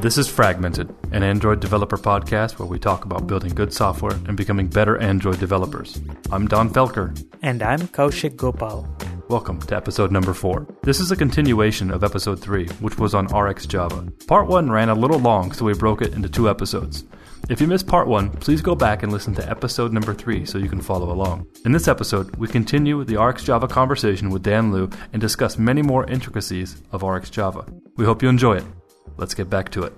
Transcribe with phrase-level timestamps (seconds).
[0.00, 4.36] This is Fragmented, an Android developer podcast where we talk about building good software and
[4.36, 6.00] becoming better Android developers.
[6.30, 7.20] I'm Donn Felker.
[7.42, 8.88] And I'm Kaushik Gopal.
[9.28, 10.68] Welcome to episode number 4.
[10.84, 14.24] This is a continuation of episode 3, which was on RxJava.
[14.28, 17.04] Part 1 ran a little long, so we broke it into two episodes.
[17.50, 20.58] If you missed part 1, please go back and listen to episode number 3 so
[20.58, 21.48] you can follow along.
[21.64, 26.06] In this episode, we continue the RxJava conversation with Dan Lew and discuss many more
[26.06, 27.68] intricacies of RxJava.
[27.96, 28.64] We hope you enjoy it.
[29.18, 29.92] Let's get back to it.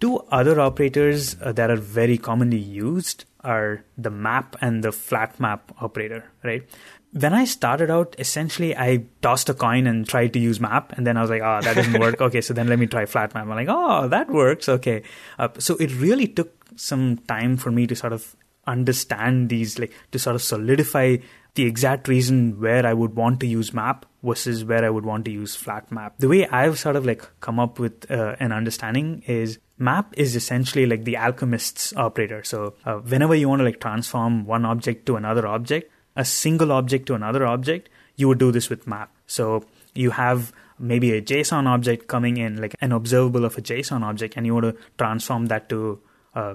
[0.00, 5.38] Two other operators uh, that are very commonly used are the map and the flat
[5.38, 6.68] map operator, right?
[7.12, 11.06] When I started out, essentially I tossed a coin and tried to use map, and
[11.06, 12.20] then I was like, oh, that doesn't work.
[12.20, 13.44] okay, so then let me try flat map.
[13.44, 14.68] I'm like, oh, that works.
[14.68, 15.02] Okay.
[15.38, 18.34] Uh, so it really took some time for me to sort of
[18.66, 21.16] understand these, like to sort of solidify
[21.56, 25.24] the exact reason where I would want to use map versus where I would want
[25.24, 26.14] to use flat map.
[26.18, 30.36] The way I've sort of like come up with uh, an understanding is map is
[30.36, 32.44] essentially like the alchemist's operator.
[32.44, 36.72] So uh, whenever you want to like transform one object to another object, a single
[36.72, 39.14] object to another object, you would do this with map.
[39.26, 39.64] So
[39.94, 44.36] you have maybe a JSON object coming in, like an observable of a JSON object,
[44.36, 46.00] and you want to transform that to
[46.34, 46.54] uh,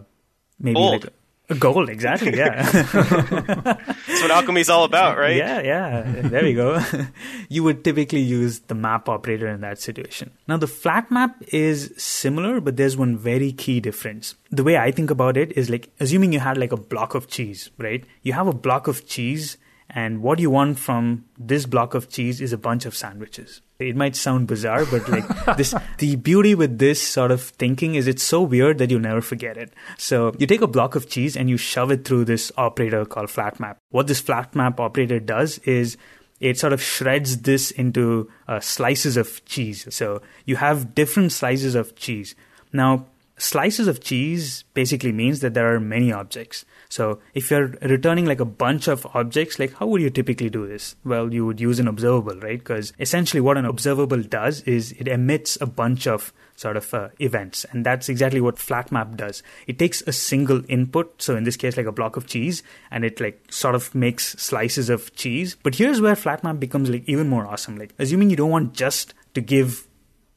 [0.59, 1.03] maybe Old.
[1.03, 1.14] like
[1.59, 2.38] Gold, exactly.
[2.38, 2.61] Yeah.
[2.71, 5.35] That's what alchemy is all about, right?
[5.35, 6.03] Yeah, yeah.
[6.03, 6.80] There we go.
[7.49, 10.31] you would typically use the map operator in that situation.
[10.47, 14.35] Now, the flat map is similar, but there's one very key difference.
[14.52, 17.27] The way I think about it is like assuming you had like a block of
[17.27, 18.03] cheese, right?
[18.22, 19.57] You have a block of cheese,
[19.94, 23.61] and what you want from this block of cheese is a bunch of sandwiches.
[23.78, 25.25] It might sound bizarre, but like
[25.58, 29.22] this, the beauty with this sort of thinking is it's so weird that you'll never
[29.22, 29.73] forget it.
[29.97, 33.30] So you take a block of cheese and you shove it through this operator called
[33.30, 33.80] flat map.
[33.89, 35.97] What this flat map operator does is
[36.39, 39.94] it sort of shreds this into uh, slices of cheese.
[39.94, 42.34] So you have different slices of cheese.
[42.72, 43.08] Now,
[43.41, 46.63] slices of cheese basically means that there are many objects.
[46.90, 50.68] So if you're returning like a bunch of objects, like how would you typically do
[50.68, 50.96] this?
[51.03, 52.59] Well, you would use an observable, right?
[52.59, 57.09] Because essentially what an observable does is it emits a bunch of sort of uh,
[57.19, 57.66] events.
[57.72, 59.41] And that's exactly what flat map does.
[59.66, 63.03] It takes a single input, so in this case, like a block of cheese, and
[63.03, 65.58] it like sort of makes slices of cheese.
[65.63, 67.78] But here's where flat map becomes like even more awesome.
[67.78, 69.88] Like assuming you don't want just to give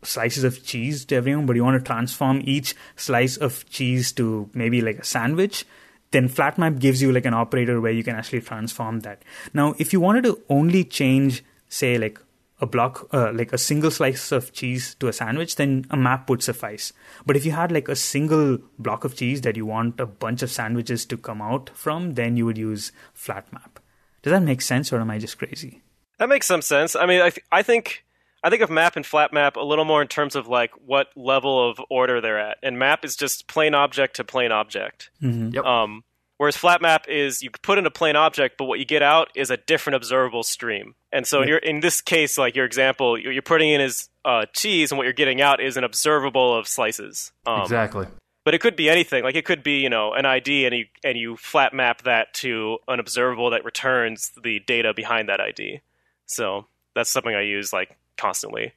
[0.07, 4.49] slices of cheese to everyone, but you want to transform each slice of cheese to
[4.55, 5.65] maybe like a sandwich,
[6.11, 9.23] then FlatMap gives you like an operator where you can actually transform that.
[9.53, 12.21] Now, if you wanted to only change, say, like
[12.61, 16.31] a block, uh, like a single slice of cheese to a sandwich, then a map
[16.31, 16.93] would suffice.
[17.27, 20.43] But if you had like a single block of cheese that you want a bunch
[20.43, 23.79] of sandwiches to come out from, then you would use FlatMap.
[24.23, 25.83] Does that make sense, or am I just crazy?
[26.19, 26.95] That makes some sense.
[26.95, 28.04] I mean, I, th- I think
[28.45, 31.09] I think of map and flat map a little more in terms of like what
[31.17, 35.11] level of order they're at, and map is just plain object to plain object.
[35.23, 35.55] Mm-hmm.
[35.55, 35.65] Yep.
[35.65, 36.05] Um,
[36.37, 39.31] whereas flat map is you put in a plain object, but what you get out
[39.35, 40.95] is a different observable stream.
[41.11, 41.49] And so Yep.
[41.49, 44.99] you're in this case, like your example, you're you're putting in is uh, cheese, and
[44.99, 47.33] what you're getting out is an observable of slices.
[47.47, 48.07] Um, exactly.
[48.45, 49.25] But it could be anything.
[49.25, 52.35] Like it could be, you know, an ID, and you and you flat map that
[52.35, 55.81] to an observable that returns the data behind that ID.
[56.27, 58.73] So that's something I use like constantly.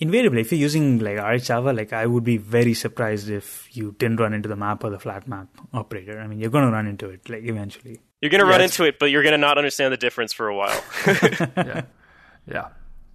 [0.00, 4.20] Invariably, if you're using like RxJava, like I would be very surprised if you didn't
[4.20, 6.20] run into the map or the flat map operator.
[6.20, 8.00] I mean, you're going to run into it like eventually.
[8.20, 10.82] You're gonna run into it, but you're gonna not understand the difference for a while.
[11.06, 11.82] yeah,
[12.50, 12.68] yeah.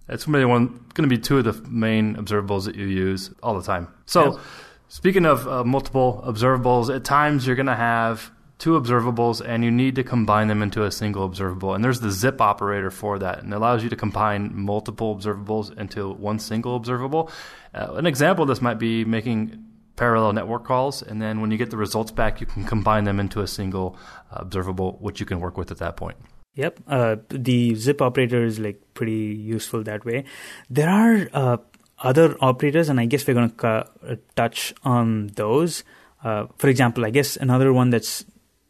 [0.08, 3.54] It's maybe one going to be two of the main observables that you use all
[3.58, 3.88] the time.
[4.06, 4.44] So, Yes.
[4.88, 9.70] speaking of uh, multiple observables, at times you're going to have two observables, and you
[9.70, 11.74] need to combine them into a single observable.
[11.74, 15.76] And there's the zip operator for that, and it allows you to combine multiple observables
[15.76, 17.30] into one single observable.
[17.74, 19.64] Uh, an example of this might be making
[19.96, 23.20] parallel network calls, and then when you get the results back, you can combine them
[23.20, 23.96] into a single
[24.30, 26.16] uh, observable, which you can work with at that point.
[26.54, 26.80] Yep.
[26.86, 30.24] Uh, the zip operator is like pretty useful that way.
[30.70, 31.56] There are uh,
[31.98, 35.82] other operators, and I guess we're going to touch on those.
[36.22, 38.24] Uh, for example, I guess another one that's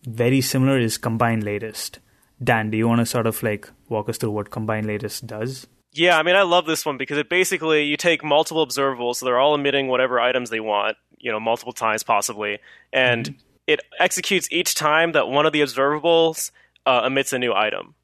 [0.06, 1.98] very similar is combine latest.
[2.42, 5.66] Dan, do you want to sort of like walk us through what combine latest does?
[5.92, 9.26] Yeah, I mean, I love this one because it basically you take multiple observables, so
[9.26, 12.58] they're all emitting whatever items they want, you know, multiple times possibly,
[12.92, 13.36] and
[13.66, 16.50] it executes each time that one of the observables
[16.84, 17.94] uh, emits a new item.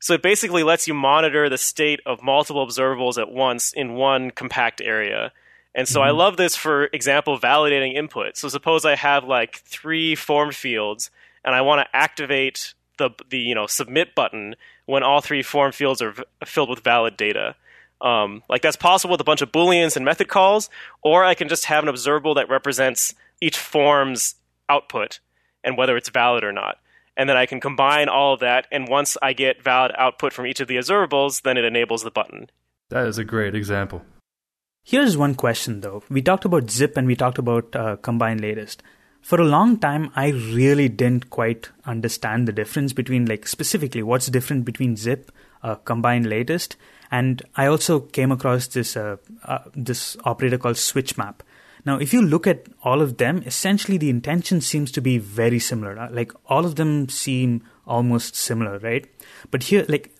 [0.00, 4.30] So it basically lets you monitor the state of multiple observables at once in one
[4.30, 5.32] compact area.
[5.74, 8.36] And so I love this for example validating input.
[8.36, 11.10] So suppose I have like three formed fields
[11.44, 14.54] and I want to activate the the you know submit button
[14.86, 17.56] when all three form fields are v- filled with valid data.
[18.00, 20.70] Um, like that's possible with a bunch of booleans and method calls,
[21.02, 24.36] or I can just have an observable that represents each form's
[24.68, 25.20] output
[25.62, 26.78] and whether it's valid or not.
[27.16, 30.46] And then I can combine all of that, and once I get valid output from
[30.46, 32.48] each of the observables, then it enables the button.
[32.88, 34.02] That is a great example.
[34.82, 36.02] Here's one question though.
[36.08, 38.82] We talked about zip and we talked about uh, combine latest.
[39.22, 44.26] For a long time, I really didn't quite understand the difference between, like, specifically what's
[44.26, 45.30] different between zip,
[45.62, 46.76] uh, combine latest,
[47.10, 51.42] and I also came across this uh, uh, this operator called switch map.
[51.84, 55.58] Now, if you look at all of them, essentially the intention seems to be very
[55.58, 55.98] similar.
[55.98, 59.06] Uh, like all of them seem almost similar, right?
[59.50, 60.14] But here, like,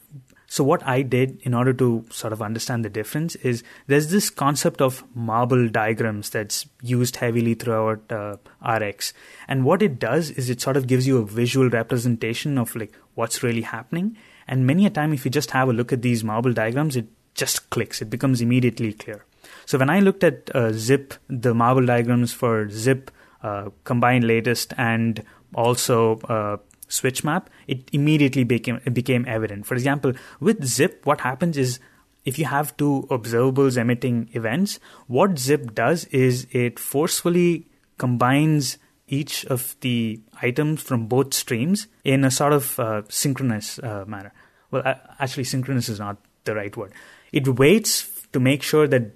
[0.50, 4.30] so what I did in order to sort of understand the difference is there's this
[4.30, 8.36] concept of marble diagrams that's used heavily throughout uh,
[8.68, 9.12] RX,
[9.46, 12.92] and what it does is it sort of gives you a visual representation of like
[13.14, 14.16] what's really happening.
[14.48, 17.06] And many a time, if you just have a look at these marble diagrams, it
[17.34, 18.02] just clicks.
[18.02, 19.24] It becomes immediately clear.
[19.66, 23.12] So when I looked at uh, Zip, the marble diagrams for Zip,
[23.44, 25.22] uh, combined latest, and
[25.54, 26.56] also uh,
[26.90, 29.66] switch map, it immediately became became evident.
[29.66, 31.80] For example, with Zip, what happens is
[32.24, 37.66] if you have two observables emitting events, what Zip does is it forcefully
[37.96, 38.76] combines
[39.08, 44.32] each of the items from both streams in a sort of uh, synchronous uh, manner.
[44.70, 44.82] Well,
[45.18, 46.92] actually, synchronous is not the right word.
[47.32, 49.10] It waits to make sure that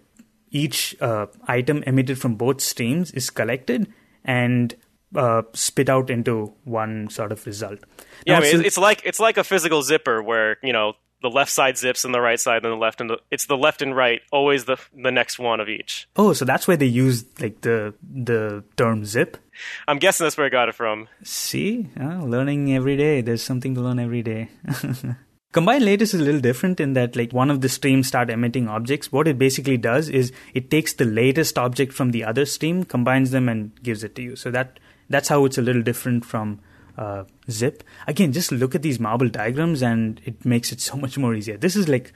[0.51, 3.93] each uh, item emitted from both streams is collected
[4.25, 4.75] and
[5.15, 7.79] uh, spit out into one sort of result.
[8.27, 10.95] Yeah, I mean, it's like it's like a physical zipper where you know
[11.25, 13.57] the left side zips and the right side and the left and the it's the
[13.57, 16.07] left and right always the the next one of each.
[16.17, 19.39] Oh, so that's why they use like the the term zip.
[19.89, 21.09] I'm guessing that's where I got it from.
[21.23, 23.23] See, uh, learning every day.
[23.23, 24.51] There's something to learn every day.
[25.53, 28.69] Combine latest is a little different in that like one of the streams start emitting
[28.69, 29.13] objects.
[29.13, 33.31] What it basically does is it takes the latest object from the other stream, combines
[33.31, 34.37] them and gives it to you.
[34.37, 36.61] So that that's how it's a little different from
[36.97, 37.83] uh, zip.
[38.07, 41.57] Again, just look at these marble diagrams and it makes it so much more easier.
[41.57, 42.13] This is like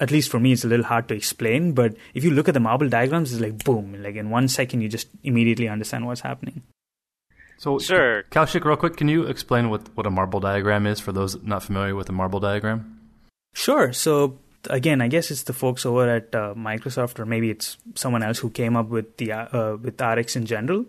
[0.00, 2.54] at least for me it's a little hard to explain, but if you look at
[2.54, 6.22] the marble diagrams it's like boom, like in 1 second you just immediately understand what's
[6.22, 6.62] happening.
[7.58, 8.24] So, sure.
[8.24, 11.62] Kaushik, real quick, can you explain what, what a marble diagram is for those not
[11.62, 12.98] familiar with a marble diagram?
[13.54, 13.92] Sure.
[13.92, 14.38] So,
[14.68, 18.38] again, I guess it's the folks over at uh, Microsoft, or maybe it's someone else
[18.38, 20.84] who came up with the uh, with RX in general.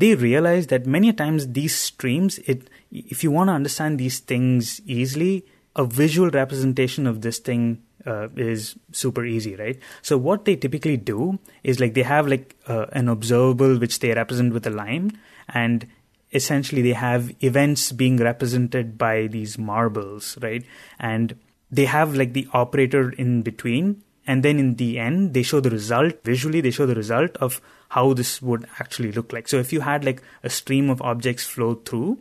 [0.00, 4.80] They realize that many times these streams, it if you want to understand these things
[4.98, 5.44] easily,
[5.76, 9.78] a visual representation of this thing uh, is super easy, right?
[10.02, 14.14] So what they typically do is like they have like uh, an observable which they
[14.14, 15.18] represent with a line,
[15.48, 15.86] and
[16.32, 20.64] essentially they have events being represented by these marbles, right?
[20.98, 21.36] And
[21.70, 24.02] they have like the operator in between.
[24.26, 27.60] And then in the end, they show the result visually, they show the result of
[27.90, 29.48] how this would actually look like.
[29.48, 32.18] So if you had like a stream of objects flow through,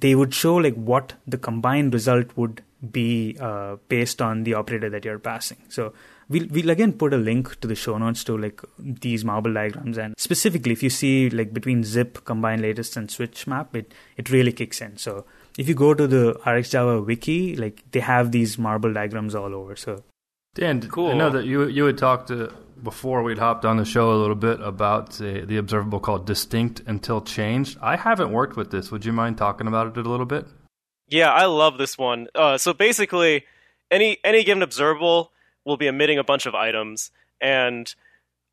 [0.00, 4.90] they would show like what the combined result would be uh, based on the operator
[4.90, 5.58] that you're passing.
[5.68, 5.92] So
[6.28, 9.98] we'll we'll again put a link to the show notes to like these marble diagrams
[9.98, 14.30] and specifically if you see like between zip combine latest and switch map it it
[14.30, 15.24] really kicks in so
[15.56, 19.76] if you go to the rxjava wiki like they have these marble diagrams all over
[19.76, 20.02] so
[20.54, 22.52] dan cool i know that you you had talked to,
[22.82, 26.82] before we'd hopped on the show a little bit about uh, the observable called distinct
[26.86, 27.78] until changed.
[27.80, 28.90] I haven't worked with this.
[28.90, 30.46] Would you mind talking about it a little bit?
[31.08, 32.26] Yeah i love this one.
[32.34, 33.44] Uh, so basically
[33.90, 35.32] any any given observable
[35.64, 37.94] will be emitting a bunch of items, and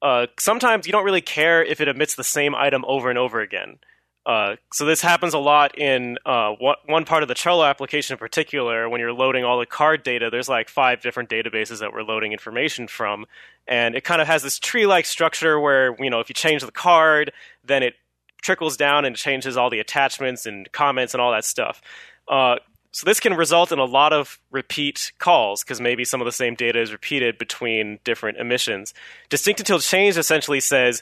[0.01, 3.39] uh, sometimes you don't really care if it emits the same item over and over
[3.42, 3.77] again.
[4.25, 6.53] Uh, so this happens a lot in uh,
[6.86, 8.88] one part of the Trello application in particular.
[8.88, 12.32] When you're loading all the card data, there's like five different databases that we're loading
[12.32, 13.25] information from,
[13.68, 16.72] and it kind of has this tree-like structure where you know if you change the
[16.72, 17.34] card,
[17.65, 17.96] then it
[18.42, 21.82] trickles down and changes all the attachments and comments and all that stuff.
[22.27, 22.56] Uh,
[22.92, 26.32] so this can result in a lot of repeat calls because maybe some of the
[26.32, 28.94] same data is repeated between different emissions.
[29.30, 31.01] Distinct until changed essentially says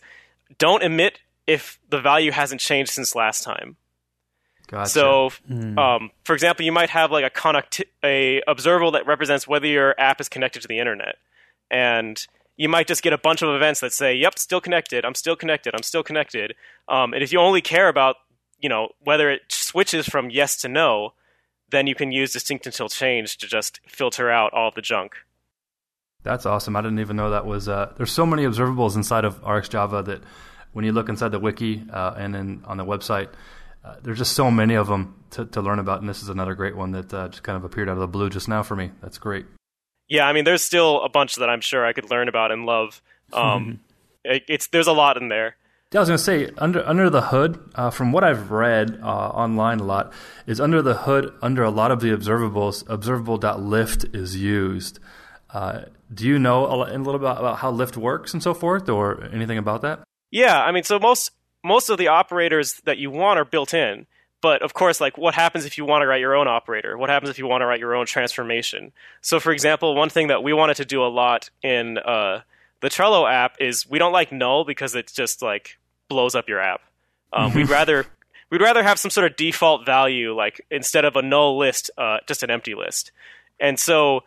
[0.58, 3.78] don't emit if the value hasn't changed since last time.
[4.68, 4.90] Gotcha.
[4.90, 5.78] So, mm.
[5.78, 10.00] um, for example, you might have like a connect a observable that represents whether your
[10.00, 11.16] app is connected to the internet,
[11.70, 15.04] and you might just get a bunch of events that say, "Yep, still connected.
[15.04, 15.76] I'm still connected.
[15.76, 16.56] I'm still connected."
[16.88, 18.16] Um, and if you only care about
[18.60, 21.14] you know whether it switches from yes to no,
[21.70, 25.16] then you can use distinct until change to just filter out all of the junk.
[26.24, 26.76] That's awesome.
[26.76, 27.68] I didn't even know that was.
[27.68, 30.22] Uh, there's so many observables inside of RxJava that
[30.74, 33.30] when you look inside the wiki uh, and then on the website,
[33.84, 36.00] uh, there's just so many of them to, to learn about.
[36.02, 38.08] And this is another great one that uh, just kind of appeared out of the
[38.08, 38.92] blue just now for me.
[39.02, 39.46] That's great.
[40.08, 42.66] Yeah, I mean, there's still a bunch that I'm sure I could learn about and
[42.66, 43.02] love.
[43.34, 43.80] Um,
[44.24, 45.56] it, it's there's a lot in there.
[45.92, 47.72] Yeah, I was going to say under under the hood.
[47.76, 50.14] Uh, from what I've read uh, online a lot,
[50.46, 55.00] is under the hood under a lot of the observables, observable.lift is used.
[55.50, 55.82] Uh,
[56.14, 58.88] do you know a, a little bit about, about how lift works and so forth,
[58.90, 60.02] or anything about that?
[60.32, 61.32] Yeah, I mean, so most
[61.64, 64.08] most of the operators that you want are built in.
[64.42, 66.98] But of course, like what happens if you want to write your own operator?
[66.98, 68.92] What happens if you want to write your own transformation?
[69.22, 72.42] So, for example, one thing that we wanted to do a lot in uh,
[72.80, 75.78] the Trello app is we don't like null because it just like
[76.10, 76.82] blows up your app.
[77.32, 78.08] Um, we'd rather
[78.50, 82.18] we'd rather have some sort of default value, like instead of a null list, uh,
[82.28, 83.12] just an empty list.
[83.60, 84.22] And so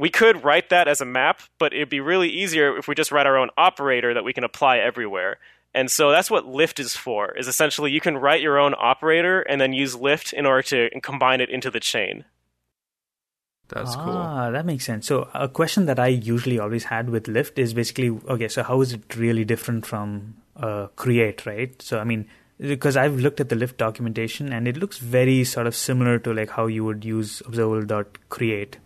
[0.00, 3.12] we could write that as a map, but it'd be really easier if we just
[3.12, 5.38] write our own operator that we can apply everywhere.
[5.74, 7.36] And so that's what lift is for.
[7.36, 11.00] Is essentially you can write your own operator and then use lift in order to
[11.02, 12.24] combine it into the chain.
[13.68, 14.52] That's ah, cool.
[14.52, 15.06] that makes sense.
[15.06, 18.48] So a question that I usually always had with lift is basically okay.
[18.48, 21.80] So how is it really different from uh, create, right?
[21.82, 22.26] So I mean,
[22.58, 26.32] because I've looked at the lift documentation and it looks very sort of similar to
[26.32, 28.78] like how you would use observable.create.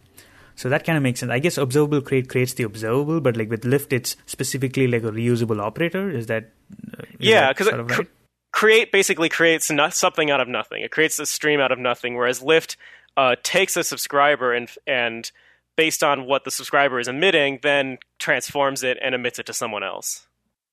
[0.55, 1.31] So that kind of makes sense.
[1.31, 5.11] I guess observable create creates the observable, but like with lift, it's specifically like a
[5.11, 6.11] reusable operator.
[6.11, 6.53] Is that?
[6.99, 8.09] Uh, yeah, because of right?
[8.53, 10.83] create basically creates no- something out of nothing.
[10.83, 12.77] It creates a stream out of nothing, whereas lift
[13.17, 15.31] uh, takes a subscriber and and
[15.77, 19.83] based on what the subscriber is emitting, then transforms it and emits it to someone
[19.83, 20.27] else.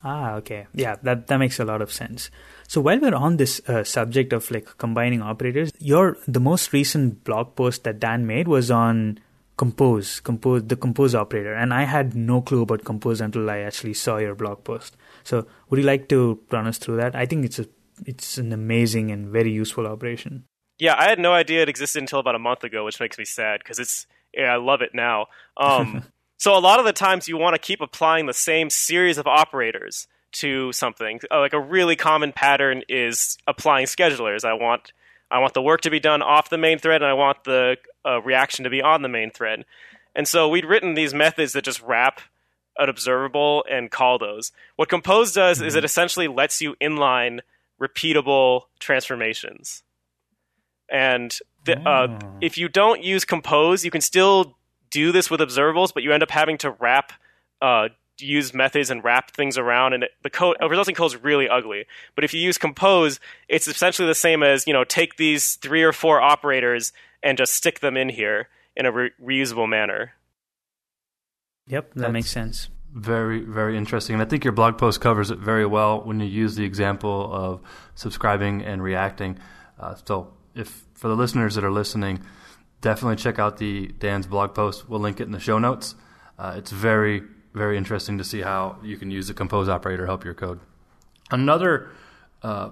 [0.03, 0.67] Ah, okay.
[0.73, 2.31] Yeah, that that makes a lot of sense.
[2.67, 7.23] So while we're on this uh, subject of like combining operators, your the most recent
[7.23, 9.19] blog post that Dan made was on
[9.59, 13.93] compose, compose the compose operator, and I had no clue about compose until I actually
[13.93, 14.95] saw your blog post.
[15.25, 17.13] So would you like to run us through that?
[17.13, 17.67] I think it's a
[18.05, 20.45] it's an amazing and very useful operation.
[20.79, 23.25] Yeah, I had no idea it existed until about a month ago, which makes me
[23.25, 25.25] sad because it's yeah, I love it now.
[25.57, 26.05] Um,
[26.37, 29.27] so a lot of the times you want to keep applying the same series of
[29.27, 30.07] operators
[30.39, 31.19] to something.
[31.29, 34.45] Uh, like a really common pattern is applying schedulers.
[34.45, 34.93] I want
[35.31, 37.77] I want the work to be done off the main thread, and I want the
[38.05, 39.65] uh, reaction to be on the main thread.
[40.15, 42.21] And so we'd written these methods that just wrap
[42.77, 44.51] an observable and call those.
[44.75, 45.67] What Compose does mm-hmm.
[45.67, 47.41] is it essentially lets you inline
[47.79, 49.83] repeatable transformations.
[50.89, 52.37] And the, uh, Oh.
[52.41, 54.57] if you don't use Compose, you can still
[54.89, 57.13] do this with observables, but you end up having to wrap,
[57.61, 57.89] uh,
[58.21, 61.47] use methods and wrap things around, and it, the code uh, resulting code is really
[61.49, 61.85] ugly.
[62.15, 65.83] But if you use Compose, it's essentially the same as you know take these three
[65.83, 70.13] or four operators and just stick them in here in a re- reusable manner.
[71.67, 72.69] Yep, that That's- makes sense.
[72.91, 74.15] Very, very interesting.
[74.15, 77.31] And I think your blog post covers it very well when you use the example
[77.31, 77.61] of
[77.93, 79.37] subscribing and reacting.
[79.79, 82.23] Uh, so, if for the listeners that are listening,
[82.81, 84.89] definitely check out the Dan's blog post.
[84.89, 85.93] We'll link it in the show notes.
[86.39, 87.21] Uh, it's very,
[87.53, 90.59] very interesting to see how you can use the compose operator to help your code.
[91.31, 91.89] Another
[92.43, 92.71] uh,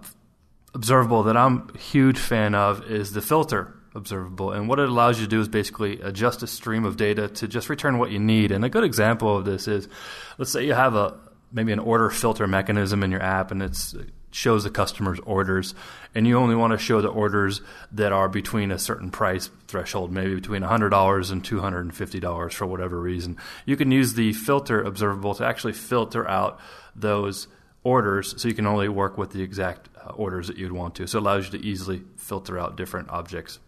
[0.74, 4.52] observable that I'm a huge fan of is the filter observable.
[4.52, 7.48] And what it allows you to do is basically adjust a stream of data to
[7.48, 8.52] just return what you need.
[8.52, 9.90] And a good example of this is
[10.38, 11.18] let's say you have a
[11.52, 15.74] maybe an order filter mechanism in your app and it's it shows the customer's orders
[16.14, 20.12] and you only want to show the orders that are between a certain price threshold
[20.12, 23.38] maybe between $100 and $250 for whatever reason.
[23.66, 26.60] You can use the filter observable to actually filter out
[26.96, 27.48] those
[27.84, 31.08] orders so you can only work with the exact uh, orders that you'd want to.
[31.08, 33.60] So it allows you to easily filter out different objects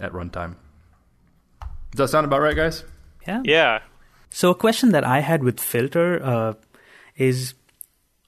[0.00, 0.56] at runtime.
[1.90, 2.84] Does that sound about right guys?
[3.26, 3.42] Yeah.
[3.44, 3.80] Yeah,
[4.30, 6.54] So a question that I had with filter uh,
[7.16, 7.54] is,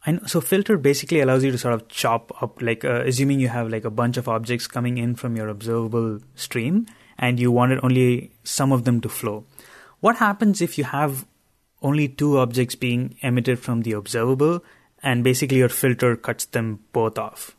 [0.07, 3.49] Know, so filter basically allows you to sort of chop up, like uh, assuming you
[3.49, 6.87] have like a bunch of objects coming in from your observable stream,
[7.19, 9.45] and you wanted only some of them to flow.
[10.01, 11.27] What happens if you have
[11.83, 14.65] only two objects being emitted from the observable,
[15.03, 17.55] and basically your filter cuts them both off?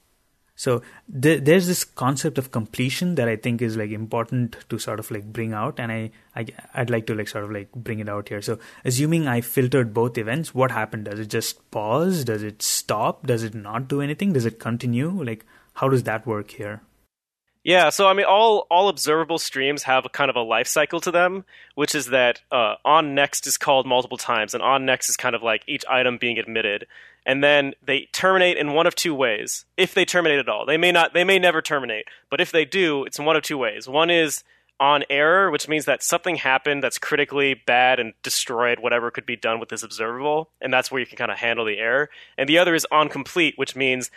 [0.56, 0.82] So
[1.22, 5.10] th- there's this concept of completion that I think is like important to sort of
[5.10, 8.10] like bring out, and I, I I'd like to like sort of like bring it
[8.10, 8.42] out here.
[8.42, 11.06] So assuming I filtered both events, what happened?
[11.06, 12.24] Does it just pause?
[12.26, 13.26] Does it stop?
[13.26, 14.34] Does it not do anything?
[14.34, 15.10] Does it continue?
[15.24, 16.82] Like how does that work here?
[17.64, 21.00] Yeah, so I mean, all all observable streams have a kind of a life cycle
[21.02, 25.10] to them, which is that uh, on next is called multiple times, and on next
[25.10, 26.88] is kind of like each item being admitted,
[27.24, 29.66] and then they terminate in one of two ways.
[29.78, 32.66] If they terminate at all, they may not, they may never terminate, but if they
[32.66, 33.88] do, it's in one of two ways.
[33.88, 34.44] One is
[34.80, 39.36] on error, which means that something happened that's critically bad and destroyed whatever could be
[39.36, 42.10] done with this observable, and that's where you can kind of handle the error.
[42.40, 44.10] And the other is on complete, which means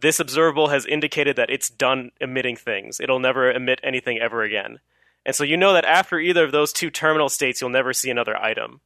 [0.00, 3.00] this observable has indicated that it's done emitting things.
[3.00, 4.80] It'll never emit anything ever again.
[5.26, 8.10] And so you know that after either of those two terminal states, you'll never see
[8.10, 8.80] another item.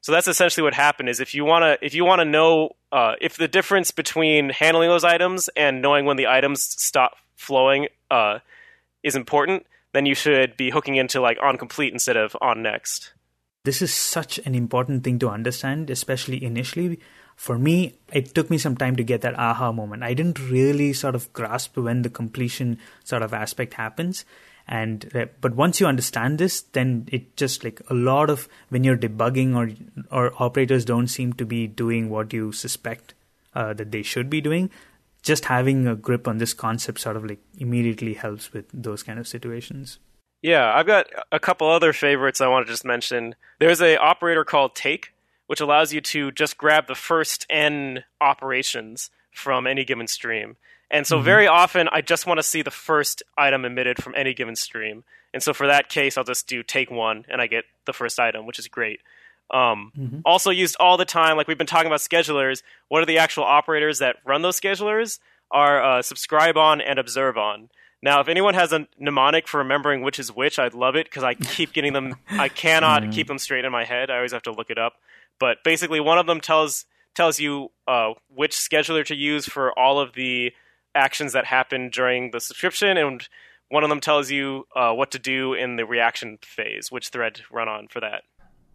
[0.00, 1.08] So that's essentially what happened.
[1.08, 4.50] Is if you want to if you want to know uh, if the difference between
[4.50, 8.40] handling those items and knowing when the items stop flowing uh,
[9.02, 13.14] is important, then you should be hooking into like on complete instead of on next.
[13.64, 17.00] This is such an important thing to understand, especially initially.
[17.36, 20.02] For me, it took me some time to get that aha moment.
[20.02, 24.24] I didn't really sort of grasp when the completion sort of aspect happens.
[24.66, 28.82] And uh, but once you understand this then it just like a lot of when
[28.82, 29.70] you're debugging or
[30.10, 33.12] or operators don't seem to be doing what you suspect
[33.54, 34.70] uh, that they should be doing
[35.22, 39.18] just having a grip on this concept sort of like immediately helps with those kind
[39.18, 39.98] of situations.
[40.40, 43.34] Yeah i've got a couple other favorites i want to just mention.
[43.60, 45.13] There's a operator called take
[45.46, 50.56] which allows you to just grab the first n operations from any given stream
[50.94, 51.24] and so mm-hmm.
[51.24, 55.02] very often I just want to see the first item emitted from any given stream.
[55.32, 58.20] And so for that case, I'll just do take one and I get the first
[58.20, 59.00] item, which is great.
[59.50, 60.20] Um, mm-hmm.
[60.24, 62.62] Also used all the time, like we've been talking about schedulers.
[62.88, 65.18] What are the actual operators that run those schedulers?
[65.50, 67.70] Are uh, subscribe on and observe on.
[68.02, 71.22] Now, if anyone has a mnemonic for remembering which is which, I'd love it because
[71.22, 72.16] I keep getting them.
[72.28, 73.10] I cannot mm-hmm.
[73.12, 74.10] keep them straight in my head.
[74.10, 74.94] I always have to look it up.
[75.38, 80.00] But basically, one of them tells tells you uh, which scheduler to use for all
[80.00, 80.52] of the
[80.94, 83.28] actions that happen during the subscription, and
[83.68, 87.36] one of them tells you uh, what to do in the reaction phase, which thread
[87.36, 88.22] to run on for that.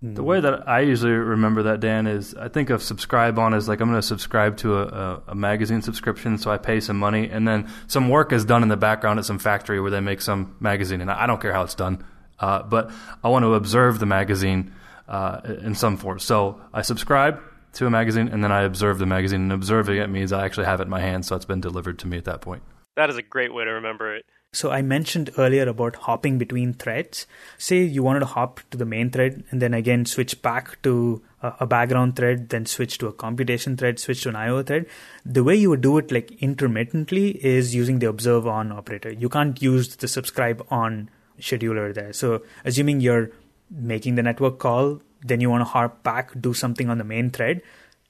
[0.01, 3.67] The way that I usually remember that, Dan, is I think of subscribe on as
[3.67, 6.97] like I'm going to subscribe to a, a, a, magazine subscription, so I pay some
[6.97, 9.99] money, and then some work is done in the background at some factory where they
[9.99, 12.05] make some magazine, and I don't care how it's done,
[12.39, 12.91] uh, but
[13.25, 14.73] I want to observe the magazine
[15.09, 16.19] uh, in some form.
[16.19, 17.41] So I subscribe,
[17.73, 19.43] to a magazine and then I observe the magazine.
[19.43, 21.99] And observing it means I actually have it in my hand, so it's been delivered
[21.99, 22.63] to me at that point.
[22.95, 24.25] That is a great way to remember it.
[24.51, 27.27] So I mentioned earlier about hopping between threads.
[27.59, 31.21] Say you wanted to hop to the main thread and then again switch back to
[31.41, 34.87] a background thread, then switch to a computation thread, switch to an IO thread.
[35.23, 39.11] The way you would do it like intermittently is using the observe on operator.
[39.11, 42.11] You can't use the subscribe on scheduler there.
[42.11, 43.31] So assuming you're
[43.69, 47.29] making the network call, then you want to harp back, do something on the main
[47.29, 47.61] thread.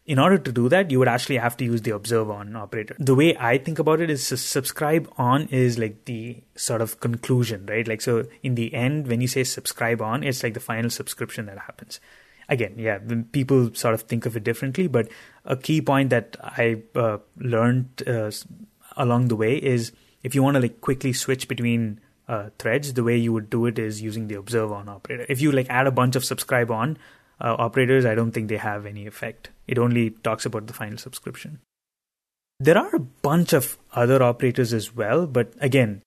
[0.05, 2.95] In order to do that, you would actually have to use the observe on operator.
[2.97, 7.67] The way I think about it is subscribe on is like the sort of conclusion,
[7.67, 7.87] right?
[7.87, 11.45] Like, so in the end, when you say subscribe on, it's like the final subscription
[11.45, 11.99] that happens.
[12.47, 12.97] Again, yeah,
[13.31, 15.09] people sort of think of it differently, but
[15.45, 18.31] a key point that I uh, learned uh,
[18.97, 19.91] along the way is
[20.23, 23.65] if you want to like quickly switch between uh, threads, the way you would do
[23.65, 25.25] it is using the observe on operator.
[25.27, 26.97] If you like add a bunch of subscribe on
[27.41, 29.49] uh, operators, I don't think they have any effect.
[29.67, 31.59] It only talks about the final subscription.
[32.59, 36.03] There are a bunch of other operators as well, but again,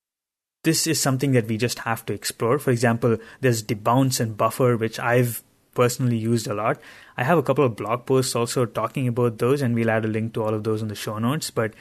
[0.64, 2.58] this is something that we just have to explore.
[2.58, 5.42] For example, there's debounce and buffer, which I've
[5.74, 6.78] personally used a lot.
[7.16, 10.08] I have a couple of blog posts also talking about those, and we'll add a
[10.08, 11.50] link to all of those in the show notes.
[11.50, 11.74] But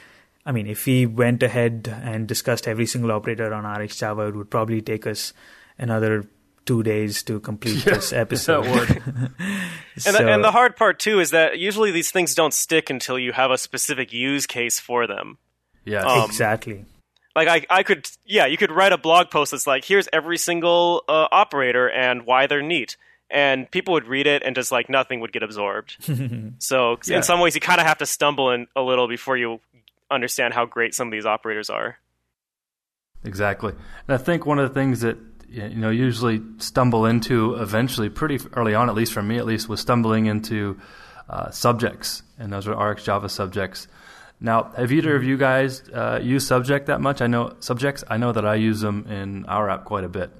[0.44, 4.50] I mean, if we went ahead and discussed every single operator on RxJava, it would
[4.50, 5.32] probably take us
[5.78, 6.26] another
[6.64, 8.64] two days to complete yeah, this episode.
[8.64, 8.70] so,
[10.06, 13.18] and, the, and, the, hard part too is that usually these things don't stick until
[13.18, 15.38] you have a specific use case for them.
[15.84, 16.84] Yeah, um, exactly.
[17.34, 20.38] Like I, I could, yeah, you could write a blog post that's like, here's every
[20.38, 22.96] single uh, operator and why they're neat,
[23.30, 25.96] and people would read it and just like nothing would get absorbed.
[26.58, 27.16] so yeah.
[27.16, 29.60] in some ways, you kind of have to stumble in a little before you
[30.12, 31.98] understand how great some of these operators are.
[33.24, 33.72] Exactly.
[33.72, 35.16] And I think one of the things that
[35.48, 39.68] you know usually stumble into eventually pretty early on at least for me at least
[39.68, 40.80] was stumbling into
[41.28, 43.86] uh, subjects and those are RxJava subjects.
[44.40, 47.22] Now, have either of you guys uh, used subject that much?
[47.22, 48.02] I know subjects.
[48.08, 50.32] I know that I use them in our app quite a bit.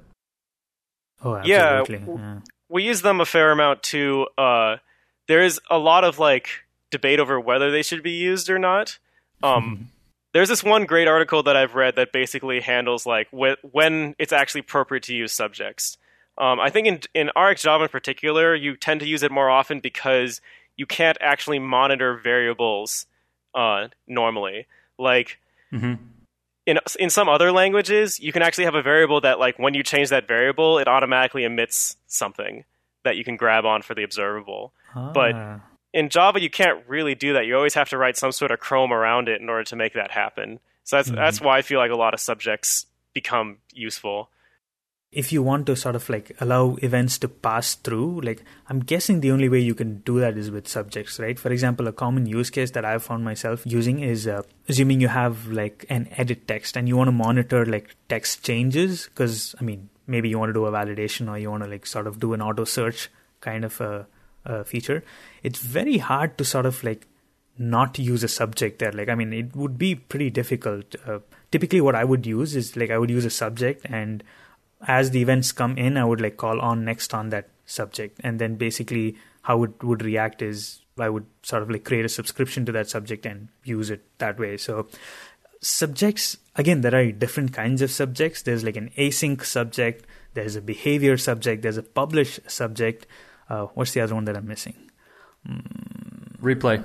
[1.23, 1.99] Oh, absolutely.
[1.99, 2.39] Yeah, yeah.
[2.69, 4.27] we use them a fair amount too.
[4.37, 4.79] Uh,
[5.29, 6.49] there is a lot of like
[6.91, 8.99] debate over whether they should be used or not.
[9.43, 9.91] Um,
[10.33, 14.33] there's this one great article that I've read that basically handles like wh- when it's
[14.33, 15.99] actually appropriate to use subjects.
[16.39, 19.81] Um, I think in in RxJava in particular, you tend to use it more often
[19.81, 20.41] because
[20.77, 23.07] you can't actually monitor variables
[23.55, 24.67] uh, normally.
[24.99, 25.39] Like
[25.73, 26.03] mm-hmm.
[26.65, 29.83] in in some other languages, you can actually have a variable that like when you
[29.83, 32.65] change that variable, it automatically emits something
[33.05, 34.73] that you can grab on for the observable.
[34.95, 35.11] Ah.
[35.13, 35.61] But
[35.93, 37.47] in Java, you can't really do that.
[37.47, 39.95] You always have to write some sort of Chrome around it in order to make
[39.95, 40.61] that happen.
[40.85, 41.17] So that's mm-hmm.
[41.17, 44.31] that's why I feel like a lot of subjects become useful.
[45.13, 49.21] If you want to sort of like allow events to pass through, like I'm guessing
[49.21, 51.39] the only way you can do that is with subjects, right?
[51.39, 55.09] For example, a common use case that I've found myself using is uh, assuming you
[55.09, 59.65] have like an edit text and you want to monitor like text changes, because I
[59.65, 62.19] mean, maybe you want to do a validation or you want to like sort of
[62.19, 63.11] do an auto search
[63.43, 64.07] kind of a,
[64.45, 65.05] a feature,
[65.43, 67.07] it's very hard to sort of like
[67.59, 68.93] not use a subject there.
[68.93, 70.95] Like, I mean, it would be pretty difficult.
[71.07, 74.23] Uh, typically, what I would use is like I would use a subject, and
[74.87, 78.39] as the events come in, I would like call on next on that subject, and
[78.39, 82.65] then basically how it would react is I would sort of like create a subscription
[82.67, 84.57] to that subject and use it that way.
[84.57, 84.89] So
[85.63, 90.61] subjects again there are different kinds of subjects there's like an async subject there's a
[90.61, 93.07] behavior subject there's a publish subject
[93.53, 94.75] uh, what's the other one that i'm missing?
[95.49, 96.39] Mm.
[96.41, 96.85] replay.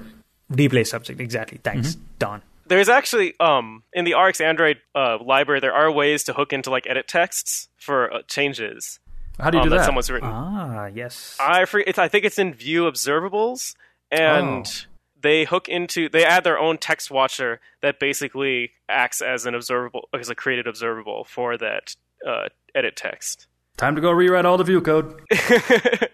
[0.51, 1.60] Replay subject exactly.
[1.63, 1.95] Thanks.
[1.95, 2.03] Mm-hmm.
[2.19, 6.51] don there's actually um in the rx android uh, library there are ways to hook
[6.51, 8.99] into like edit texts for uh, changes
[9.39, 9.86] how do you um, do that, that?
[9.86, 10.30] someone's written.
[10.32, 11.38] Ah yes.
[11.39, 13.75] I i think it's in view observables
[14.12, 14.89] and oh.
[15.21, 20.10] they hook into they add their own text watcher that basically acts as an observable
[20.13, 23.47] as a created observable for that uh, edit text.
[23.77, 25.21] Time to go rewrite all the view code.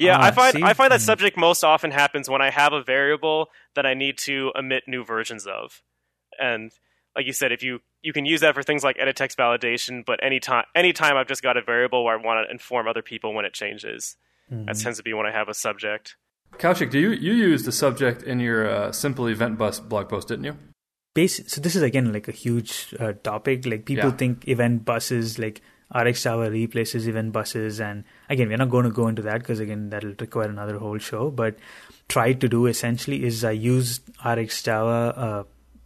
[0.00, 0.62] yeah, uh, I find see?
[0.62, 4.18] I find that subject most often happens when I have a variable that I need
[4.18, 5.82] to emit new versions of,
[6.38, 6.72] and
[7.16, 10.04] like you said, if you you can use that for things like edit text validation,
[10.04, 13.34] but anytime anytime I've just got a variable where I want to inform other people
[13.34, 14.16] when it changes,
[14.50, 14.66] mm-hmm.
[14.66, 16.16] that tends to be when I have a subject.
[16.58, 20.28] Kaushik, do you you used the subject in your uh, simple event bus blog post,
[20.28, 20.56] didn't you?
[21.14, 23.66] Basi- so this is again like a huge uh, topic.
[23.66, 24.16] Like people yeah.
[24.16, 25.60] think event buses like
[25.94, 29.90] RxJava replaces event buses, and again we're not going to go into that because again
[29.90, 31.30] that'll require another whole show.
[31.30, 31.56] But
[32.08, 35.44] tried to do essentially is I used RxJava uh,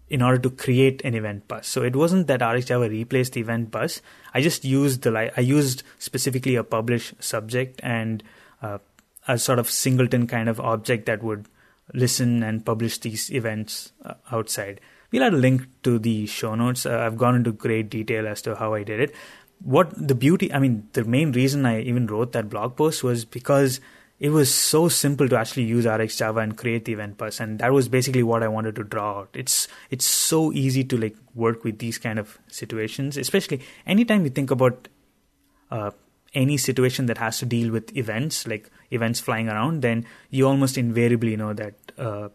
[0.09, 1.67] in order to create an event bus.
[1.67, 4.01] So it wasn't that RxJava replaced the event bus.
[4.33, 8.23] I just used the I used specifically a publish subject and
[8.63, 8.79] uh,
[9.27, 11.49] a sort of singleton kind of object that would
[11.93, 14.81] listen and publish these events uh, outside.
[15.11, 16.87] We'll add a link to the show notes.
[16.87, 19.15] Uh, I've gone into great detail as to how I did it.
[19.65, 23.25] What the beauty, I mean, the main reason I even wrote that blog post was
[23.25, 23.81] because
[24.21, 27.73] it was so simple to actually use RxJava and create the event bus, and that
[27.73, 29.31] was basically what I wanted to draw out.
[29.33, 34.31] It's it's so easy to like work with these kind of situations, especially anytime you
[34.31, 34.89] think about
[35.71, 35.91] uh,
[36.35, 40.79] any situation that has to deal with events, like events flying around, then you almost
[40.79, 42.29] invariably know that uh,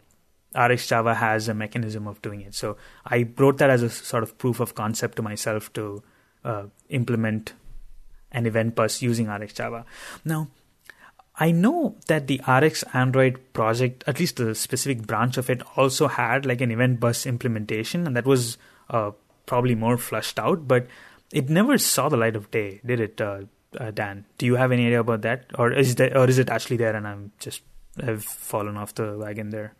[0.54, 2.54] RxJava has a mechanism of doing it.
[2.54, 6.02] So I wrote that as a sort of proof of concept to myself to
[6.44, 7.52] uh, implement
[8.32, 9.84] an event bus using RxJava.
[10.24, 10.48] Now,
[11.36, 16.06] I know that the RX Android project, at least the specific branch of it, also
[16.06, 18.58] had like an event bus implementation, and that was
[18.90, 19.12] uh,
[19.46, 20.86] probably more flushed out, but
[21.32, 23.42] it never saw the light of day, did it, uh,
[23.78, 24.26] uh, Dan.
[24.36, 26.94] Do you have any idea about that, or is that, or is it actually there
[26.94, 27.62] and I'm just
[28.00, 29.74] have fallen off the wagon there?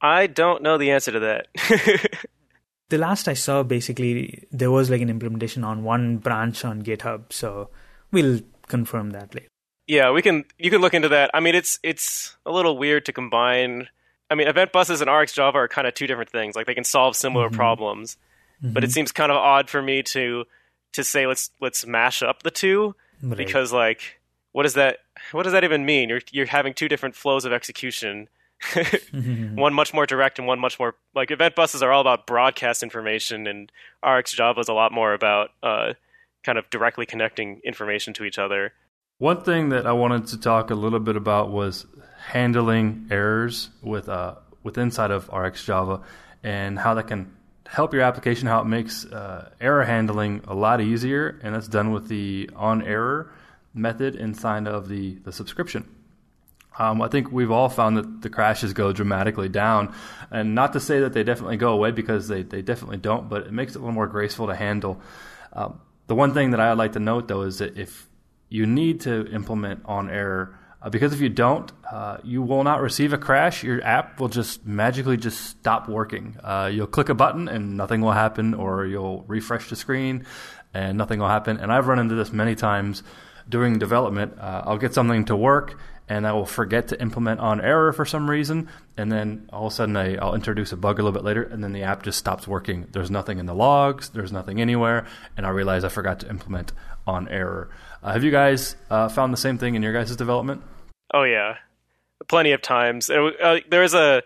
[0.00, 2.26] I don't know the answer to that.
[2.92, 7.32] the last I saw, basically, there was like an implementation on one branch on GitHub,
[7.32, 7.70] so
[8.10, 9.48] we'll confirm that later.
[9.86, 10.44] Yeah, we can.
[10.58, 11.30] You can look into that.
[11.32, 13.88] I mean, it's it's a little weird to combine.
[14.30, 16.54] I mean, event buses and RxJava are kind of two different things.
[16.54, 17.56] Like they can solve similar mm-hmm.
[17.56, 18.18] problems,
[18.62, 18.74] mm-hmm.
[18.74, 20.44] but it seems kind of odd for me to
[20.92, 23.38] to say let's let's mash up the two right.
[23.38, 24.20] because like
[24.52, 24.98] what does that
[25.32, 26.10] what does that even mean?
[26.10, 28.28] You're you're having two different flows of execution.
[29.54, 32.82] One much more direct and one much more like event buses are all about broadcast
[32.82, 33.72] information and
[34.04, 35.94] RxJava is a lot more about uh,
[36.44, 38.72] kind of directly connecting information to each other.
[39.18, 41.86] One thing that I wanted to talk a little bit about was
[42.26, 46.02] handling errors with uh, with inside of RxJava
[46.42, 47.32] and how that can
[47.66, 51.90] help your application, how it makes uh, error handling a lot easier, and that's done
[51.90, 53.32] with the on error
[53.74, 55.88] method inside of the, the subscription.
[56.78, 59.94] Um, I think we've all found that the crashes go dramatically down.
[60.30, 63.46] And not to say that they definitely go away because they, they definitely don't, but
[63.46, 65.00] it makes it a little more graceful to handle.
[65.52, 68.08] Um, the one thing that I would like to note though is that if
[68.48, 72.80] you need to implement on error, uh, because if you don't, uh, you will not
[72.80, 73.62] receive a crash.
[73.62, 76.36] Your app will just magically just stop working.
[76.42, 80.26] Uh, you'll click a button and nothing will happen, or you'll refresh the screen
[80.74, 81.58] and nothing will happen.
[81.58, 83.04] And I've run into this many times
[83.48, 84.38] during development.
[84.38, 85.78] Uh, I'll get something to work
[86.12, 89.72] and I will forget to implement on error for some reason, and then all of
[89.72, 92.02] a sudden I, will introduce a bug a little bit later, and then the app
[92.02, 92.86] just stops working.
[92.92, 95.06] There's nothing in the logs, there's nothing anywhere,
[95.38, 96.72] and I realize I forgot to implement
[97.06, 97.70] on error.
[98.02, 100.62] Uh, have you guys uh, found the same thing in your guys' development?
[101.14, 101.56] Oh yeah,
[102.28, 103.08] plenty of times.
[103.08, 104.22] Uh, there's a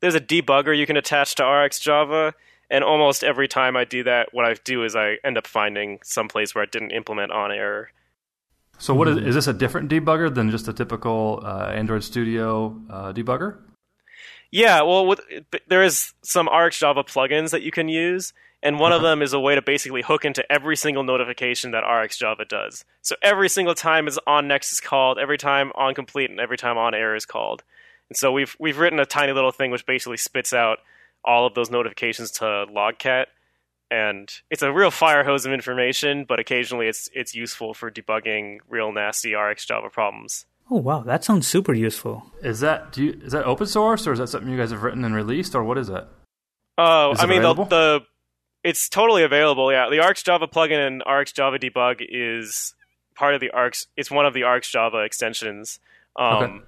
[0.00, 2.32] there's a debugger you can attach to RxJava,
[2.70, 5.98] and almost every time I do that, what I do is I end up finding
[6.02, 7.90] some place where I didn't implement on error.
[8.78, 12.80] So, what is, is this a different debugger than just a typical uh, Android Studio
[12.90, 13.58] uh, debugger?
[14.50, 15.20] Yeah, well, with,
[15.68, 19.40] there is some RxJava plugins that you can use, and one of them is a
[19.40, 22.84] way to basically hook into every single notification that RxJava does.
[23.02, 26.56] So every single time is on next is called, every time on complete, and every
[26.56, 27.64] time on error is called.
[28.08, 30.78] And so we've we've written a tiny little thing which basically spits out
[31.24, 33.26] all of those notifications to Logcat,
[33.90, 36.24] and it's a real fire hose of information.
[36.28, 40.46] But occasionally, it's it's useful for debugging real nasty RxJava problems.
[40.70, 42.24] Oh wow, that sounds super useful.
[42.42, 44.82] Is that do you, is that open source or is that something you guys have
[44.82, 46.04] written and released or what is it?
[46.78, 48.00] Oh, Is I it mean the, the
[48.64, 49.70] it's totally available.
[49.70, 52.74] Yeah, the RxJava plugin and RxJava debug is
[53.14, 53.86] part of the Rx.
[53.96, 55.78] It's one of the RxJava extensions.
[56.16, 56.58] Um, Okay.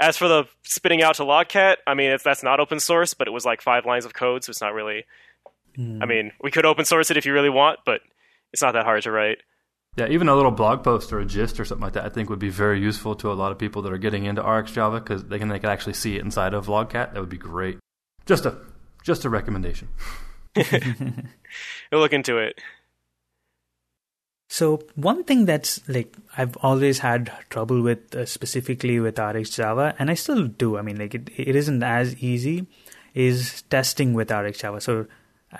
[0.00, 3.28] As for the spitting out to Logcat, I mean it's, that's not open source, but
[3.28, 5.04] it was like five lines of code, so it's not really.
[5.78, 8.00] I mean, we could open source it if you really want, but
[8.52, 9.38] it's not that hard to write.
[9.96, 12.30] Yeah, even a little blog post or a gist or something like that, I think
[12.30, 15.24] would be very useful to a lot of people that are getting into RxJava because
[15.24, 17.12] they can they can actually see it inside of Logcat.
[17.12, 17.78] That would be great.
[18.24, 18.56] Just a
[19.04, 19.88] just a recommendation.
[21.90, 22.58] We'll look into it.
[24.48, 30.10] So one thing that's like I've always had trouble with uh, specifically with RxJava, and
[30.10, 30.76] I still do.
[30.76, 32.66] I mean, like it, it isn't as easy,
[33.14, 34.82] is testing with RxJava.
[34.82, 35.06] So a-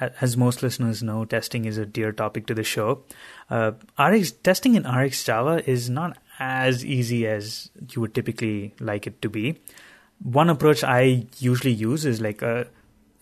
[0.01, 3.03] as most listeners know, testing is a dear topic to the show.
[3.51, 9.07] Uh, Rx testing in Rx Java is not as easy as you would typically like
[9.07, 9.59] it to be.
[10.23, 12.67] One approach I usually use is like a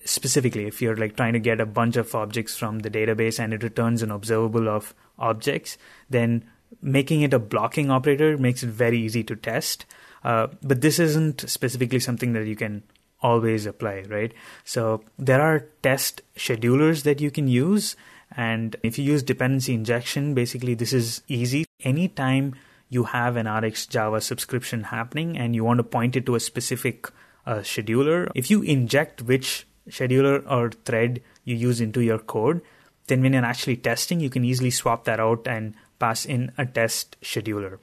[0.04, 3.52] specifically if you're like trying to get a bunch of objects from the database and
[3.52, 5.76] it returns an observable of objects
[6.08, 6.42] then
[6.80, 9.84] making it a blocking operator makes it very easy to test
[10.24, 12.82] uh, but this isn't specifically something that you can
[13.22, 14.32] always apply right?
[14.64, 17.96] So there are test schedulers that you can use
[18.36, 21.66] and if you use dependency injection basically this is easy.
[21.82, 22.54] Anytime
[22.88, 26.40] you have an rx java subscription happening and you want to point it to a
[26.40, 27.08] specific
[27.46, 32.62] uh, scheduler if you inject which scheduler or thread you use into your code,
[33.06, 36.66] then when you're actually testing, you can easily swap that out and pass in a
[36.66, 37.78] test scheduler.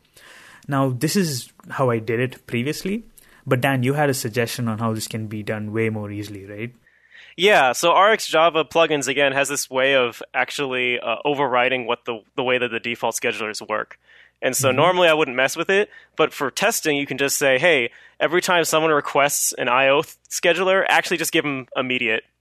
[0.67, 3.03] Now, this is how I did it previously,
[3.47, 6.45] but Dan, you had a suggestion on how this can be done way more easily,
[6.45, 6.75] right?
[7.37, 12.43] Yeah, so RxJava plugins again has this way of actually uh, overriding what the the
[12.43, 13.99] way that the default schedulers work.
[14.41, 17.57] And so normally I wouldn't mess with it, but for testing you can just say,
[17.57, 22.23] "Hey, every time someone requests an IO th- scheduler, actually just give them immediate."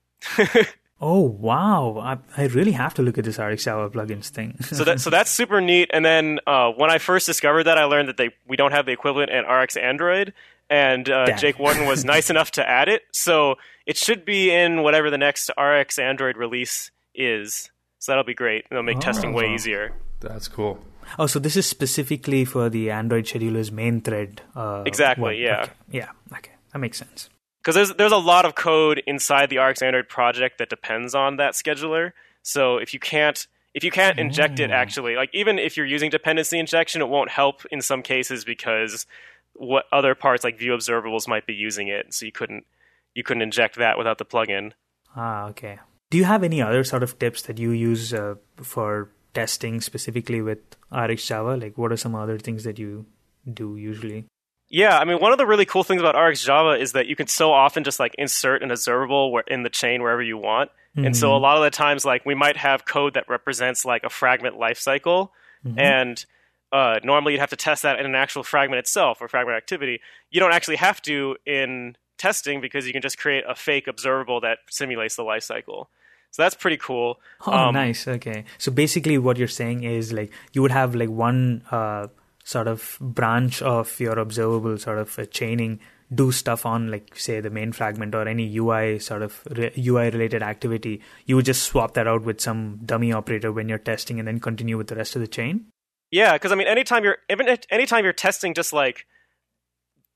[0.99, 1.99] Oh wow!
[1.99, 4.57] I, I really have to look at this RxJava plugins thing.
[4.63, 5.91] so that so that's super neat.
[5.93, 8.87] And then uh, when I first discovered that, I learned that they we don't have
[8.87, 10.33] the equivalent in RX Android,
[10.71, 13.03] and uh, Jake Wharton was nice enough to add it.
[13.13, 17.71] So it should be in whatever the next RX Android release is.
[17.99, 18.65] So that'll be great.
[18.71, 19.55] It'll make testing way Oh.
[19.55, 19.93] easier.
[20.21, 20.79] That's cool.
[21.19, 24.43] oh, so this is specifically for the Android scheduler's main thread.
[24.55, 25.37] Uh, Exactly, one.
[25.37, 25.63] yeah.
[25.65, 25.73] Okay.
[25.91, 26.09] Yeah.
[26.33, 27.29] Okay, that makes sense.
[27.63, 31.37] because there's there's a lot of code inside the RX Android project that depends on
[31.37, 32.13] that scheduler.
[32.43, 36.11] So if you can't if you can't inject it actually, like even if you're using
[36.11, 39.05] dependency injection, it won't help in some cases because
[39.59, 42.13] what other parts like view observables might be using it.
[42.15, 42.65] So you couldn't
[43.15, 44.73] you couldn't inject that without the plugin.
[45.17, 45.79] Ah, okay.
[46.11, 50.41] Do you have any other sort of tips that you use uh, for testing specifically
[50.41, 50.59] with
[50.93, 51.61] RxJava?
[51.61, 53.07] Like, what are some other things that you
[53.53, 54.27] do usually?
[54.69, 57.27] Yeah, I mean, one of the really cool things about RxJava is that you can
[57.27, 60.71] so often just like insert an observable where, in the chain wherever you want.
[60.97, 64.03] And so a lot of the times, like we might have code that represents like
[64.05, 65.29] a fragment lifecycle,
[65.77, 66.25] and
[66.73, 70.01] uh, normally you'd have to test that in an actual fragment itself or fragment activity.
[70.31, 74.41] You don't actually have to in testing because you can just create a fake observable
[74.41, 75.87] that simulates the lifecycle.
[76.31, 77.21] So that's pretty cool.
[77.47, 78.07] Oh, Um, nice.
[78.07, 78.45] Okay.
[78.59, 82.09] So basically, what you're saying is like you would have like one uh,
[82.45, 85.81] sort of branch of your observable sort of uh, chaining
[86.15, 90.11] do stuff on like say the main fragment or any UI sort of re- UI
[90.11, 91.01] related activity.
[91.25, 94.39] You would just swap that out with some dummy operator when you're testing, and then
[94.39, 95.67] continue with the rest of the chain.
[96.11, 99.07] Yeah, because I mean, anytime you're even anytime you're testing just like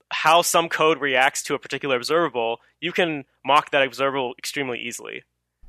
[0.09, 5.23] how some code reacts to a particular observable, you can mock that observable extremely easily.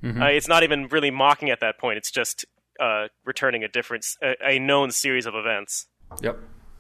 [0.04, 2.44] Uh, it's not even really mocking at that point; it's just
[2.80, 5.86] uh, returning a different, s- a, a known series of events.
[6.20, 6.38] Yep.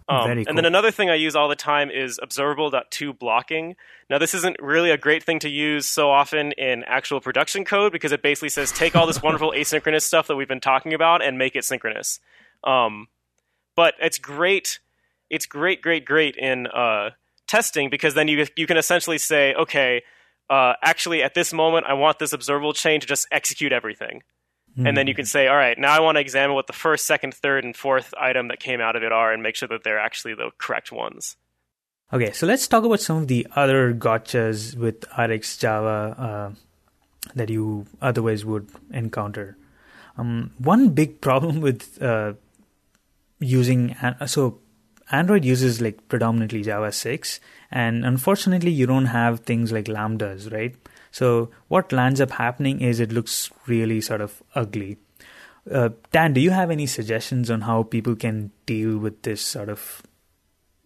[0.08, 3.76] Um, Very And then another thing I use all the time is observable.to blocking.
[4.10, 7.92] Now, this isn't really a great thing to use so often in actual production code
[7.92, 11.22] because it basically says take all this wonderful asynchronous stuff that we've been talking about
[11.22, 12.18] and make it synchronous.
[12.64, 13.06] Um,
[13.76, 14.78] but it's great.
[15.30, 17.10] It's great, great, great in uh,
[17.46, 20.02] testing because then you you can essentially say, okay,
[20.50, 24.22] uh, actually at this moment I want this observable chain to just execute everything
[24.76, 27.06] and then you can say, all right, now I want to examine what the first,
[27.06, 29.84] second, third, and fourth item that came out of it are, and make sure that
[29.84, 31.36] they're actually the correct ones.
[32.12, 36.50] Okay, so let's talk about some of the other gotchas with RxJava uh,
[37.34, 39.56] that you otherwise would encounter.
[40.16, 42.34] Um, one big problem with uh,
[43.42, 43.94] using
[44.26, 44.60] so
[45.10, 50.74] Android uses like predominantly Java 6, and unfortunately, you don't have things like lambdas, right?
[51.10, 54.96] So what lands up happening is it looks really sort of ugly.
[55.70, 59.68] Uh, Dan, do you have any suggestions on how people can deal with this sort
[59.68, 60.02] of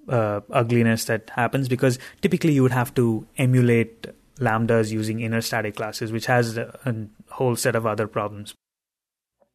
[0.09, 1.69] uh, ugliness that happens?
[1.69, 6.79] Because typically you would have to emulate lambdas using inner static classes, which has a,
[6.85, 6.95] a
[7.35, 8.55] whole set of other problems.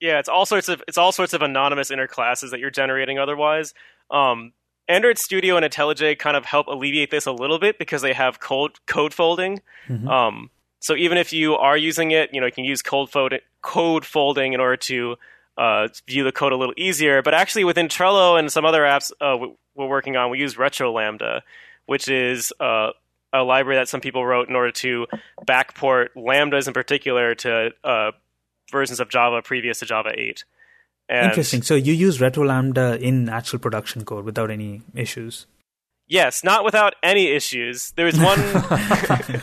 [0.01, 3.19] Yeah, it's all sorts of it's all sorts of anonymous inner classes that you're generating
[3.19, 3.73] otherwise.
[4.09, 4.51] Um,
[4.87, 8.39] Android Studio and IntelliJ kind of help alleviate this a little bit because they have
[8.39, 9.61] code code folding.
[9.87, 10.07] Mm-hmm.
[10.09, 13.33] Um, so even if you are using it, you know, you can use code, fold-
[13.61, 15.15] code folding in order to
[15.57, 17.21] uh, view the code a little easier.
[17.21, 19.37] But actually, within Trello and some other apps uh,
[19.75, 21.41] we're working on, we use Retrolambda,
[21.85, 22.89] which is uh,
[23.31, 25.05] a library that some people wrote in order to
[25.45, 28.11] backport lambdas in particular to uh,
[28.71, 30.43] versions of Java previous to Java 8.
[31.09, 31.61] And Interesting.
[31.61, 35.45] So you use Retrolambda in actual production code without any issues?
[36.07, 37.91] Yes, not without any issues.
[37.95, 38.39] There was one.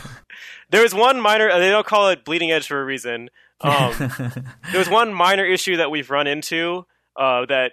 [0.69, 1.49] there was one minor.
[1.57, 3.29] They don't call it bleeding edge for a reason.
[3.61, 3.93] Um,
[4.71, 7.71] there was one minor issue that we've run into uh, that.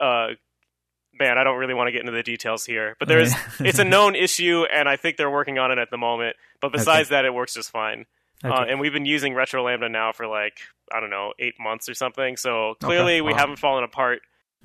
[0.00, 0.28] Uh,
[1.18, 3.84] man, I don't really want to get into the details here, but there's it's a
[3.96, 6.36] known issue, and I think they're working on it at the moment.
[6.60, 7.16] But besides okay.
[7.16, 8.06] that, it works just fine.
[8.44, 8.56] Uh, okay.
[8.56, 10.58] Uh, and we've been using Retrolambda now for like
[10.92, 12.36] I don't know eight months or something.
[12.36, 13.20] So clearly, okay.
[13.20, 13.26] wow.
[13.28, 14.20] we haven't fallen apart.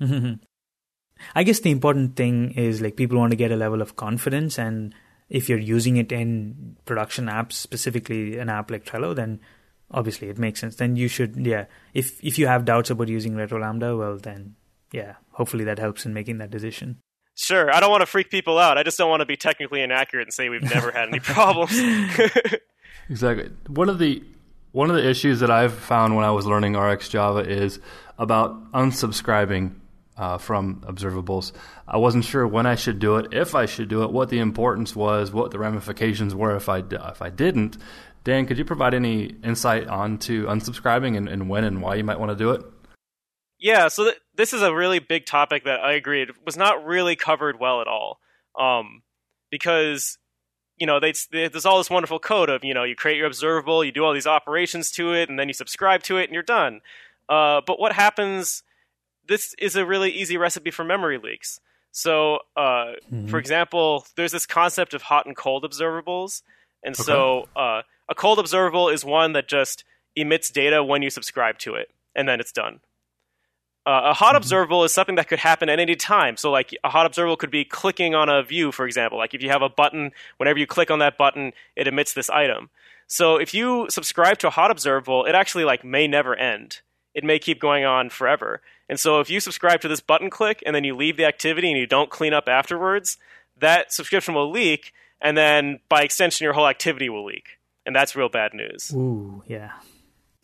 [1.34, 4.58] I guess the important thing is like people want to get a level of confidence,
[4.58, 4.94] and
[5.28, 9.40] if you're using it in production apps, specifically an app like Trello, then
[9.90, 10.76] obviously it makes sense.
[10.76, 11.66] Then you should, yeah.
[11.92, 14.56] If if you have doubts about using Retrolambda, well then,
[14.92, 15.14] yeah.
[15.32, 16.98] Hopefully that helps in making that decision.
[17.36, 18.78] Sure, I don't want to freak people out.
[18.78, 21.72] I just don't want to be technically inaccurate and say we've never had any problems.
[23.08, 23.50] exactly.
[23.68, 24.22] One of the
[24.72, 27.78] one of the issues that I've found when I was learning RxJava is
[28.18, 29.76] about unsubscribing
[30.16, 31.52] uh, from observables.
[31.86, 34.38] I wasn't sure when I should do it, if I should do it, what the
[34.38, 37.78] importance was, what the ramifications were if I if I didn't.
[38.24, 42.18] Dan, could you provide any insight onto unsubscribing and, and when and why you might
[42.18, 42.62] want to do it?
[43.58, 46.84] Yeah, so th- this is a really big topic that I agree it was not
[46.84, 48.18] really covered well at all,
[48.58, 49.02] um,
[49.50, 50.18] because
[50.78, 53.84] you know they, there's all this wonderful code of you know you create your observable,
[53.84, 56.42] you do all these operations to it, and then you subscribe to it, and you're
[56.42, 56.80] done.
[57.28, 58.62] Uh, but what happens
[59.26, 61.60] this is a really easy recipe for memory leaks.
[61.90, 63.28] So, uh, mm-hmm.
[63.28, 66.42] for example, there's this concept of hot and cold observables.
[66.82, 67.02] And okay.
[67.02, 69.84] so, uh, a cold observable is one that just
[70.16, 72.80] emits data when you subscribe to it, and then it's done.
[73.86, 74.36] Uh, a hot mm-hmm.
[74.36, 76.36] observable is something that could happen at any time.
[76.36, 79.18] So, like a hot observable could be clicking on a view, for example.
[79.18, 82.30] Like if you have a button, whenever you click on that button, it emits this
[82.30, 82.70] item.
[83.06, 86.80] So, if you subscribe to a hot observable, it actually like may never end.
[87.14, 88.60] It may keep going on forever.
[88.88, 91.70] And so if you subscribe to this button click and then you leave the activity
[91.70, 93.16] and you don't clean up afterwards,
[93.58, 97.58] that subscription will leak, and then by extension, your whole activity will leak.
[97.86, 98.92] And that's real bad news.
[98.94, 99.72] Ooh, yeah.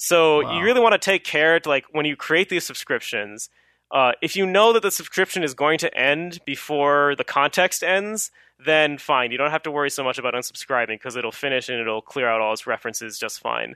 [0.00, 0.56] So wow.
[0.56, 3.50] you really want to take care to like when you create these subscriptions,
[3.92, 8.30] uh, if you know that the subscription is going to end before the context ends,
[8.64, 9.30] then fine.
[9.30, 12.26] You don't have to worry so much about unsubscribing because it'll finish and it'll clear
[12.26, 13.74] out all its references just fine.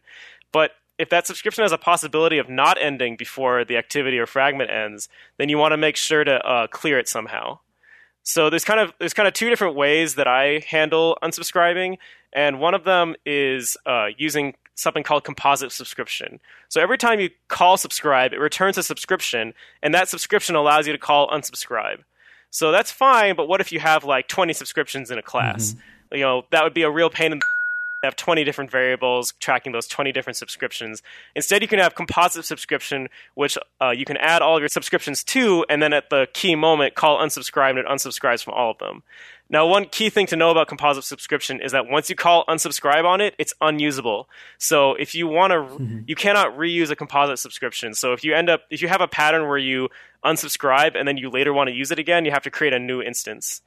[0.51, 4.71] But if that subscription has a possibility of not ending before the activity or fragment
[4.71, 7.59] ends, then you want to make sure to uh, clear it somehow.
[8.23, 11.99] So there's kind of there's kind of two different ways that I handle unsubscribing,
[12.33, 16.41] and one of them is uh, using something called composite subscription.
[16.69, 20.93] So every time you call subscribe, it returns a subscription, and that subscription allows you
[20.93, 22.03] to call unsubscribe.
[22.51, 25.73] So that's fine, but what if you have like 20 subscriptions in a class?
[25.73, 26.17] Mm-hmm.
[26.17, 27.47] You know that would be a real pain in the
[28.05, 31.03] have 20 different variables tracking those 20 different subscriptions.
[31.35, 35.25] Instead, you can have composite subscription, which uh, you can add all of your subscriptions
[35.25, 38.79] to, and then at the key moment, call unsubscribe, and it unsubscribes from all of
[38.79, 39.03] them.
[39.51, 43.05] Now, one key thing to know about composite subscription is that once you call unsubscribe
[43.05, 44.29] on it, it's unusable.
[44.59, 46.01] So if you want to, mm-hmm.
[46.07, 47.95] you cannot reuse a composite subscription.
[47.95, 49.91] So if you end up, if you have a pattern where you
[50.25, 52.79] unsubscribe and then you later want to use it again, you have to create a
[52.79, 53.61] new instance.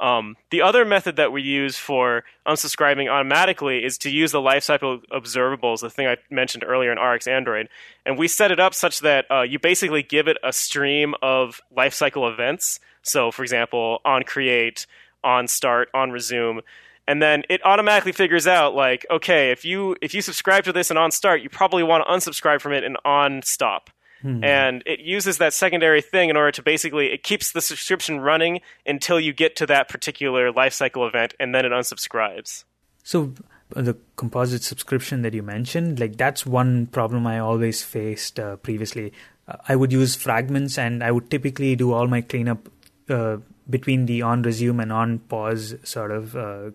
[0.00, 5.02] Um, the other method that we use for unsubscribing automatically is to use the lifecycle
[5.12, 7.68] observables, the thing I mentioned earlier in RxAndroid.
[8.04, 11.60] And we set it up such that uh, you basically give it a stream of
[11.76, 12.80] lifecycle events.
[13.02, 14.86] So, for example, on create,
[15.22, 16.62] on start, on resume.
[17.06, 20.90] And then it automatically figures out like, okay, if you if you subscribe to this
[20.90, 23.90] and on start, you probably want to unsubscribe from it and on stop.
[24.24, 24.42] Hmm.
[24.42, 28.62] And it uses that secondary thing in order to basically it keeps the subscription running
[28.86, 32.64] until you get to that particular lifecycle event, and then it unsubscribes.
[33.02, 33.34] So
[33.68, 39.12] the composite subscription that you mentioned, like that's one problem I always faced uh, previously.
[39.46, 42.70] Uh, I would use fragments, and I would typically do all my cleanup
[43.10, 43.36] uh,
[43.68, 46.70] between the on resume and on pause sort of uh,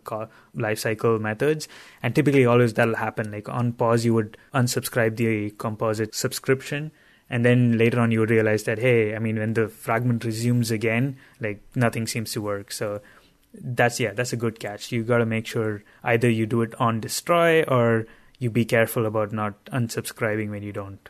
[0.54, 1.68] life cycle methods.
[2.04, 3.32] And typically, always that'll happen.
[3.32, 6.91] Like on pause, you would unsubscribe the composite subscription.
[7.30, 10.72] And then later on, you would realize that, hey, I mean, when the fragment resumes
[10.72, 12.72] again, like nothing seems to work.
[12.72, 13.02] So
[13.54, 14.92] that's, yeah, that's a good catch.
[14.92, 18.08] You got to make sure either you do it on destroy or
[18.40, 21.08] you be careful about not unsubscribing when you don't.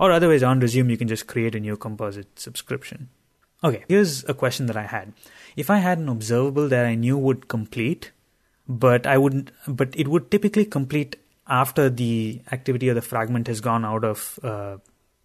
[0.00, 3.08] Or otherwise, on resume, you can just create a new composite subscription.
[3.62, 5.12] Okay, here's a question that I had.
[5.56, 8.10] If I had an observable that I knew would complete,
[8.66, 13.60] but I wouldn't, but it would typically complete after the activity of the fragment has
[13.60, 14.78] gone out of uh,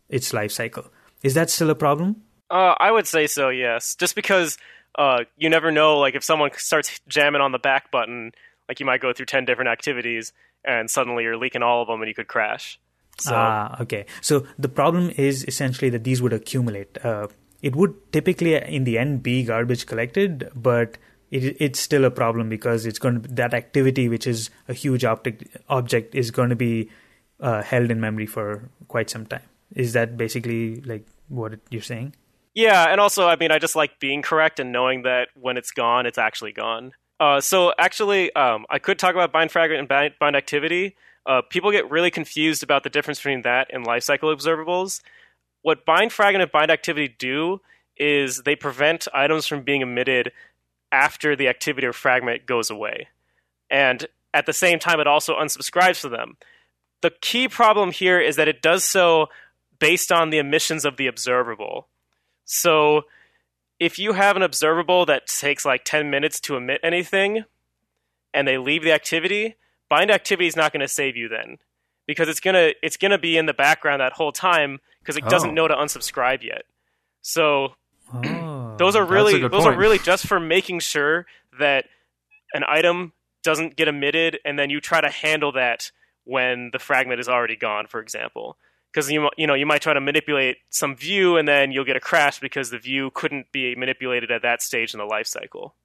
[0.10, 0.86] its life cycle.
[1.24, 2.24] Is that still a problem?
[2.50, 3.50] Uh, I would say so.
[3.50, 4.58] Yes, just because
[4.98, 6.00] uh, you never know.
[6.00, 8.32] Like if someone starts jamming on the back button,
[8.68, 10.34] like you might go through ten different activities,
[10.64, 12.80] and suddenly you're leaking all of them, and you could crash.
[13.20, 13.34] So.
[13.34, 14.06] Ah, okay.
[14.22, 17.04] So the problem is essentially that these would accumulate.
[17.04, 17.28] Uh,
[17.62, 20.98] it would typically in the end be garbage collected, but
[21.32, 25.04] it, it's still a problem because it's going to that activity, which is a huge
[25.04, 26.90] object, object is going to be
[27.40, 29.42] uh, held in memory for quite some time.
[29.76, 32.16] Is that basically like what you're saying?
[32.54, 35.72] Yeah, and also, I mean, I just like being correct and knowing that when it's
[35.72, 36.94] gone, it's actually gone.
[37.20, 40.96] Uh, so actually, um, I could talk about bind fragment and bind, bind activity.
[41.26, 45.02] Uh, people get really confused about the difference between that and lifecycle observables
[45.68, 47.60] what bind fragment and bind activity do
[47.98, 50.32] is they prevent items from being emitted
[50.94, 53.10] after the activity or fragment goes away.
[53.70, 56.38] And at the same time, it also unsubscribes to them.
[57.02, 59.28] The key problem here is that it does so
[59.80, 61.88] based on the emissions of the observable.
[62.46, 63.04] So
[63.80, 67.46] if you have an observable that takes like 10 minutes to emit anything
[68.34, 69.56] and they leave the activity,
[69.90, 71.58] bind activity is not going to save you then
[72.08, 75.30] because it's gonna it's gonna be in the background that whole time because it oh.
[75.30, 76.64] doesn't know to unsubscribe yet.
[77.22, 77.76] So
[78.14, 79.76] oh, those are really those point.
[79.76, 81.26] are really just for making sure
[81.60, 81.86] that
[82.54, 83.12] an item
[83.44, 85.92] doesn't get emitted, and then you try to handle that
[86.24, 88.58] when the fragment is already gone, for example.
[88.98, 91.96] Because you you know you might try to manipulate some view, and then you'll get
[91.96, 95.76] a crash because the view couldn't be manipulated at that stage in the life cycle.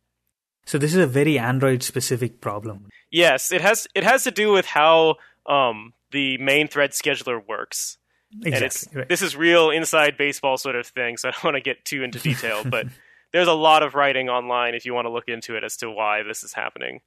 [0.64, 2.88] So this is a very Android specific problem.
[3.10, 7.98] Yes, it has it has to do with how um, the main thread scheduler works.
[8.42, 9.00] Exactly.
[9.00, 9.08] Right.
[9.10, 12.02] this is real inside baseball sort of thing, so I don't want to get too
[12.02, 12.86] into detail, but
[13.34, 15.90] there's a lot of writing online if you want to look into it as to
[15.90, 17.02] why this is happening.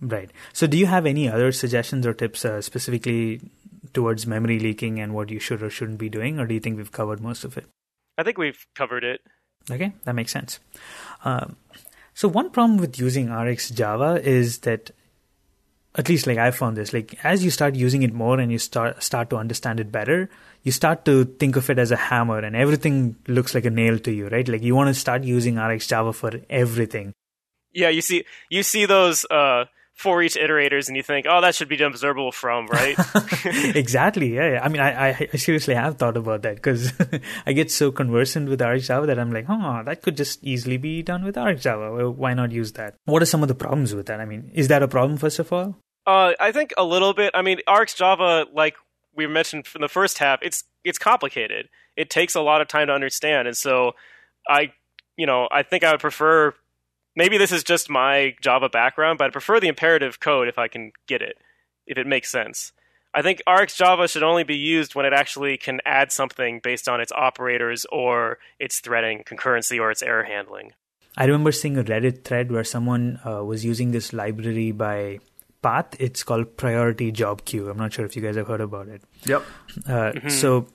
[0.00, 0.30] Right.
[0.54, 3.42] So, do you have any other suggestions or tips uh, specifically
[3.94, 6.76] towards memory leaking and what you should or shouldn't be doing, or do you think
[6.76, 7.66] we've covered most of it?
[8.18, 9.20] I think we've covered it.
[9.70, 10.58] Okay, that makes sense.
[11.24, 11.56] Um,
[12.14, 14.90] so, one problem with using RxJava is that
[15.94, 18.58] at least like I found this, like as you start using it more and you
[18.58, 20.30] start start to understand it better,
[20.62, 23.98] you start to think of it as a hammer and everything looks like a nail
[24.00, 24.46] to you, right?
[24.48, 27.12] Like you want to start using RxJava for everything.
[27.72, 29.64] Yeah, you see you see those uh
[29.94, 32.96] for each iterators and you think, oh, that should be observable from, right?
[33.44, 34.34] exactly.
[34.34, 36.92] Yeah, I mean, I, I seriously have thought about that because
[37.46, 41.02] I get so conversant with RxJava that I'm like, oh, that could just easily be
[41.02, 42.14] done with RxJava.
[42.14, 42.94] Why not use that?
[43.04, 44.20] What are some of the problems with that?
[44.20, 45.76] I mean, is that a problem, first of all?
[46.06, 47.30] Uh, I think a little bit.
[47.34, 48.74] I mean, RxJava, like
[49.14, 51.68] we mentioned from the first half, it's it's complicated.
[51.96, 53.92] It takes a lot of time to understand, and so
[54.48, 54.72] I,
[55.16, 56.54] you know, I think I would prefer
[57.16, 60.68] maybe this is just my Java background, but I prefer the imperative code if I
[60.68, 61.38] can get it,
[61.86, 62.72] if it makes sense.
[63.14, 67.00] I think RxJava should only be used when it actually can add something based on
[67.00, 70.72] its operators or its threading, concurrency, or its error handling.
[71.16, 75.18] I remember seeing a Reddit thread where someone uh, was using this library by
[75.60, 75.94] Path.
[75.98, 77.68] It's called Priority Job Queue.
[77.68, 79.02] I'm not sure if you guys have heard about it.
[79.26, 79.42] Yep.
[79.86, 80.28] Uh, mm-hmm.
[80.30, 80.68] So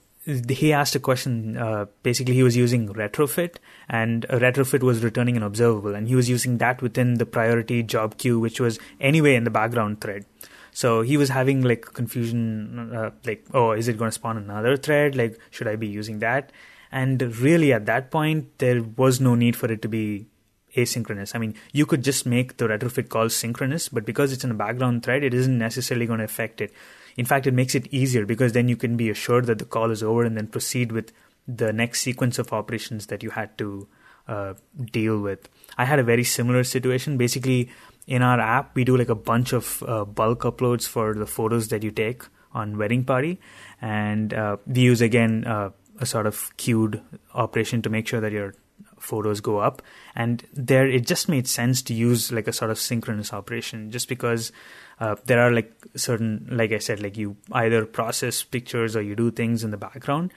[0.50, 1.58] he asked a question.
[1.58, 3.56] Uh, basically, he was using retrofit,
[3.88, 8.18] and retrofit was returning an observable, and he was using that within the priority job
[8.18, 10.26] queue, which was anyway in the background thread.
[10.72, 14.78] So he was having like confusion, uh, like, oh, is it going to spawn another
[14.78, 15.16] thread?
[15.16, 16.52] Like, should I be using that?
[16.92, 20.28] And really, at that point, there was no need for it to be
[20.76, 21.36] asynchronous.
[21.36, 24.56] I mean, you could just make the retrofit call synchronous, but because it's in a
[24.56, 26.72] background thread, it isn't necessarily going to affect it.
[27.18, 29.92] In fact, it makes it easier because then you can be assured that the call
[29.92, 31.12] is over and then proceed with
[31.48, 33.88] the next sequence of operations that you had to
[34.28, 34.54] uh,
[34.92, 35.50] deal with.
[35.78, 37.18] I had a very similar situation.
[37.18, 37.70] Basically,
[38.06, 41.70] in our app, we do like a bunch of uh, bulk uploads for the photos
[41.70, 43.40] that you take on wedding party,
[43.82, 47.02] and uh, we use again uh, a sort of queued
[47.34, 48.56] operation to make sure that your
[49.00, 49.82] photos go up.
[50.16, 54.08] And there, it just made sense to use like a sort of synchronous operation, just
[54.08, 54.52] because
[55.00, 59.16] uh, there are like certain, like I said, like you either process pictures or you
[59.16, 60.32] do things in the background.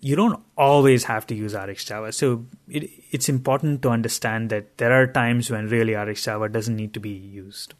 [0.00, 2.12] You don't always have to use RxJava.
[2.14, 6.94] So it, it's important to understand that there are times when really RxJava doesn't need
[6.94, 7.74] to be used.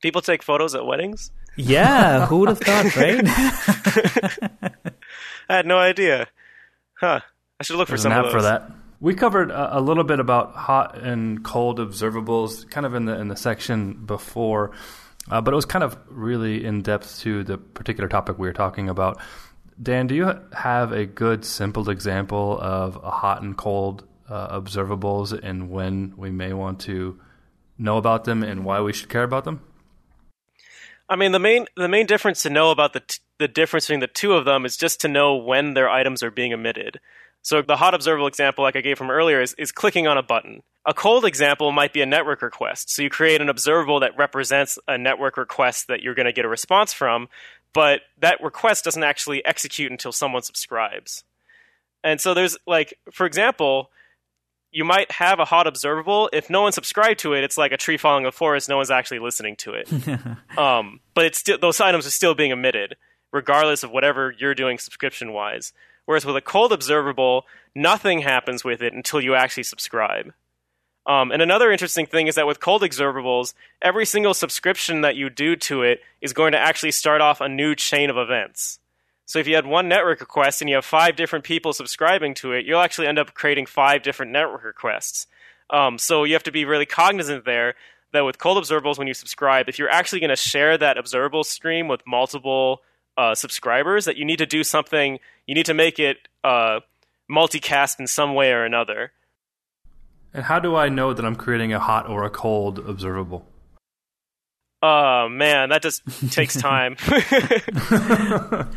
[0.00, 1.32] People take photos at weddings?
[1.56, 3.24] Yeah, who would have thought, right?
[5.48, 6.28] I had no idea.
[7.00, 7.20] Huh.
[7.58, 8.40] I should look There's for some an of app those.
[8.40, 8.70] for that.
[9.00, 13.18] We covered a, a little bit about hot and cold observables, kind of in the
[13.18, 14.72] in the section before,
[15.30, 18.54] uh, but it was kind of really in depth to the particular topic we were
[18.54, 19.20] talking about.
[19.80, 25.38] Dan, do you have a good, simple example of a hot and cold uh, observables
[25.42, 27.18] and when we may want to
[27.78, 29.60] know about them and why we should care about them?
[31.08, 34.00] I mean, the main the main difference to know about the t- the difference between
[34.00, 37.00] the two of them is just to know when their items are being emitted.
[37.42, 40.22] So the hot observable example, like I gave from earlier, is, is clicking on a
[40.22, 40.62] button.
[40.86, 42.90] A cold example might be a network request.
[42.90, 46.44] So you create an observable that represents a network request that you're going to get
[46.44, 47.28] a response from,
[47.74, 51.24] but that request doesn't actually execute until someone subscribes.
[52.02, 53.90] And so there's like, for example,
[54.70, 56.28] you might have a hot observable.
[56.32, 58.68] If no one subscribed to it, it's like a tree falling in the forest.
[58.68, 59.90] No one's actually listening to it.
[60.58, 62.96] um, but it's still those items are still being emitted,
[63.32, 65.72] regardless of whatever you're doing subscription wise.
[66.04, 70.32] Whereas with a cold observable, nothing happens with it until you actually subscribe.
[71.08, 75.30] Um, and another interesting thing is that with cold observables, every single subscription that you
[75.30, 78.78] do to it is going to actually start off a new chain of events.
[79.24, 82.52] So if you had one network request and you have five different people subscribing to
[82.52, 85.26] it, you'll actually end up creating five different network requests.
[85.70, 87.74] Um, so you have to be really cognizant there
[88.12, 91.44] that with cold observables, when you subscribe, if you're actually going to share that observable
[91.44, 92.80] stream with multiple
[93.16, 96.80] uh, subscribers, that you need to do something, you need to make it uh,
[97.30, 99.12] multicast in some way or another.
[100.34, 103.46] And how do I know that I'm creating a hot or a cold observable?
[104.82, 106.96] Oh man, that just takes time.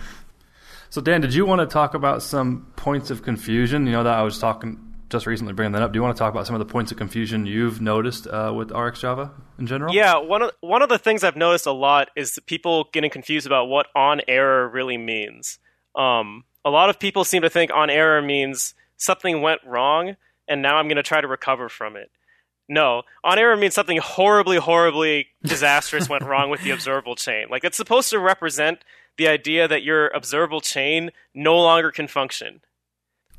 [0.91, 3.85] So, Dan, did you want to talk about some points of confusion?
[3.85, 4.77] You know that I was talking
[5.09, 5.93] just recently bringing that up.
[5.93, 8.51] Do you want to talk about some of the points of confusion you've noticed uh,
[8.53, 9.93] with RxJava in general?
[9.93, 13.47] Yeah, one of one of the things I've noticed a lot is people getting confused
[13.47, 15.59] about what on error really means.
[15.95, 20.17] Um, a lot of people seem to think on error means something went wrong,
[20.51, 22.11] and now I'm going to try to recover from it.
[22.69, 27.47] No, on error means something horribly, horribly disastrous went wrong with the observable chain.
[27.49, 28.83] Like it's supposed to represent
[29.17, 32.61] the idea that your observable chain no longer can function.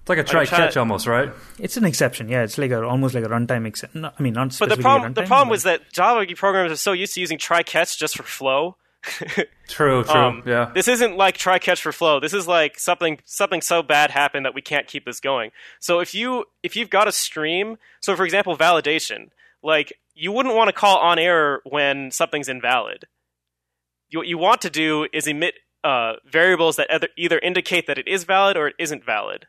[0.01, 1.31] It's like a try trying catch to- almost, right?
[1.59, 2.29] It's an exception.
[2.29, 4.03] Yeah, it's like a, almost like a runtime exception.
[4.03, 6.27] No, I mean, not But specifically the problem, runtime, the problem but- was that Java
[6.35, 8.77] programmers are so used to using try catch just for flow.
[9.69, 10.15] True, true.
[10.15, 10.71] Um, yeah.
[10.75, 12.21] This isn't like try catch for flow.
[12.21, 15.51] This is like something something so bad happened that we can't keep this going.
[15.81, 19.31] So if you if you've got a stream, so for example, validation,
[19.63, 23.07] like you wouldn't want to call on error when something's invalid.
[24.11, 27.97] You, what you want to do is emit uh, variables that either, either indicate that
[27.99, 29.47] it is valid or it isn't valid,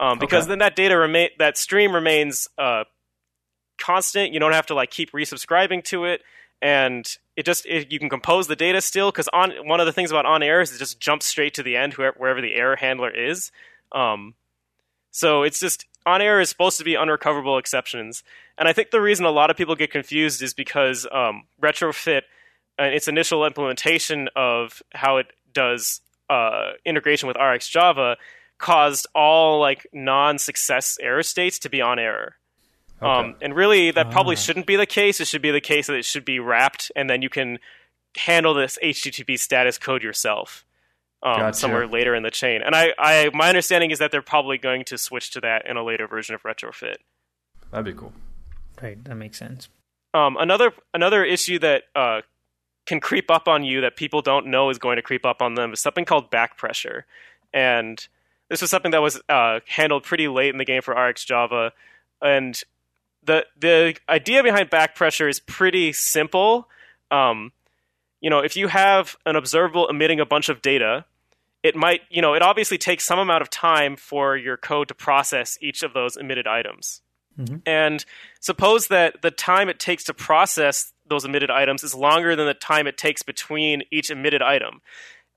[0.00, 0.48] um, because Okay.
[0.52, 2.84] then that data remain that stream remains uh,
[3.78, 4.32] constant.
[4.32, 6.22] You don't have to like keep resubscribing to it,
[6.66, 9.12] and it just it, you can compose the data still.
[9.12, 11.62] Because on one of the things about on error is it just jumps straight to
[11.62, 13.52] the end whoever, wherever the error handler is.
[13.92, 14.34] Um,
[15.12, 18.24] so it's just on error is supposed to be unrecoverable exceptions,
[18.58, 22.22] and I think the reason a lot of people get confused is because um, retrofit
[22.78, 28.16] and its initial implementation of how it does uh, integration with RxJava
[28.58, 32.36] caused all like non-success error states to be on error.
[33.00, 34.38] Um, and really, that probably Ah.
[34.40, 35.20] shouldn't be the case.
[35.20, 37.58] It should be the case that it should be wrapped, and then you can
[38.16, 40.64] handle this HTTP status code yourself
[41.22, 41.58] um, Gotcha.
[41.58, 42.62] somewhere later in the chain.
[42.62, 45.76] And I, I, my understanding is that they're probably going to switch to that in
[45.76, 46.96] a later version of retrofit.
[47.70, 48.12] That'd be cool.
[48.80, 49.68] Right, that makes sense.
[50.14, 52.22] Um, another another issue that uh,
[52.86, 55.54] can creep up on you that people don't know is going to creep up on
[55.54, 57.04] them is something called back pressure,
[57.52, 58.06] and
[58.48, 61.72] this was something that was uh, handled pretty late in the game for RxJava,
[62.22, 62.62] and
[63.26, 66.68] the the idea behind back pressure is pretty simple.
[67.10, 67.52] Um,
[68.20, 71.04] you know, if you have an observable emitting a bunch of data,
[71.62, 74.94] it might, you know, it obviously takes some amount of time for your code to
[74.94, 77.02] process each of those emitted items.
[77.66, 78.04] And
[78.40, 82.54] suppose that the time it takes to process those emitted items is longer than the
[82.54, 84.80] time it takes between each emitted item.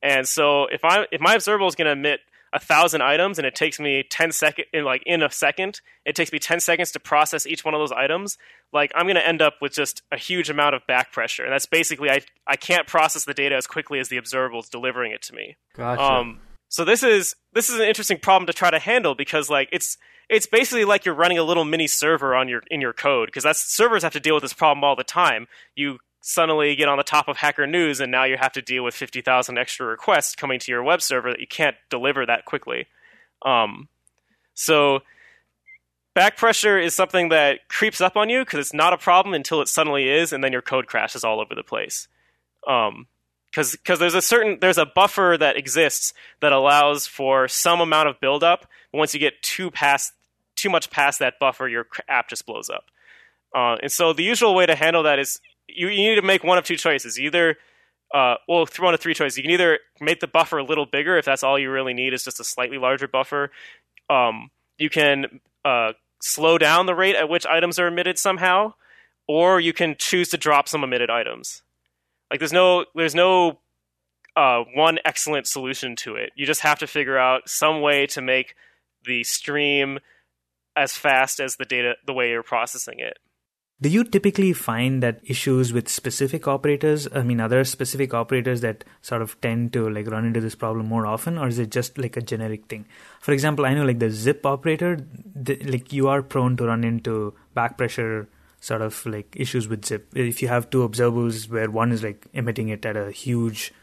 [0.02, 2.22] And so if I if my observable is going to emit
[2.54, 6.16] a thousand items and it takes me 10 second in like in a second it
[6.16, 8.38] takes me 10 seconds to process each one of those items
[8.74, 11.54] like i'm going to end up with just a huge amount of back pressure and
[11.54, 15.12] that's basically i, I can't process the data as quickly as the observable is delivering
[15.12, 16.02] it to me Gotcha.
[16.02, 16.40] um,
[16.70, 19.98] so this is this is an interesting problem to try to handle because like it's
[20.30, 23.44] it's basically like you're running a little mini server on your in your code because
[23.44, 25.48] that's servers have to deal with this problem all the time.
[25.76, 28.84] You suddenly get on the top of Hacker News, and now you have to deal
[28.84, 32.46] with fifty thousand extra requests coming to your web server that you can't deliver that
[32.46, 32.88] quickly.
[33.46, 33.88] Um,
[34.54, 35.00] so
[36.14, 39.62] back pressure is something that creeps up on you because it's not a problem until
[39.62, 42.08] it suddenly is, and then your code crashes all over the place.
[42.68, 43.08] Um,
[43.52, 48.10] because because there's a certain there's a buffer that exists that allows for some amount
[48.10, 48.68] of buildup.
[48.92, 50.14] But once you get too past
[50.56, 52.86] too much past that buffer, your app just blows up.
[53.56, 55.40] Uh, and so the usual way to handle that is
[55.80, 57.18] you, you need to make one of two choices.
[57.18, 57.56] Either
[58.14, 59.38] uh, well, one of three choices.
[59.38, 62.14] You can either make the buffer a little bigger if that's all you really need
[62.14, 63.52] is just a slightly larger buffer.
[64.10, 68.74] Um, you can uh, slow down the rate at which items are emitted somehow,
[69.28, 71.62] or you can choose to drop some emitted items.
[72.30, 73.60] Like there's no there's no
[74.36, 76.32] uh, one excellent solution to it.
[76.36, 78.56] You just have to figure out some way to make
[79.06, 80.00] the stream
[80.76, 83.18] as fast as the data the way you're processing it.
[83.82, 88.60] Do you typically find that issues with specific operators, I mean, are there specific operators
[88.60, 91.72] that sort of tend to like run into this problem more often, or is it
[91.72, 92.86] just like a generic thing?
[93.22, 95.00] For example, I know like the zip operator,
[95.34, 98.28] the, like you are prone to run into back pressure
[98.60, 100.10] sort of like issues with zip.
[100.14, 103.74] If you have two observables where one is like emitting it at a huge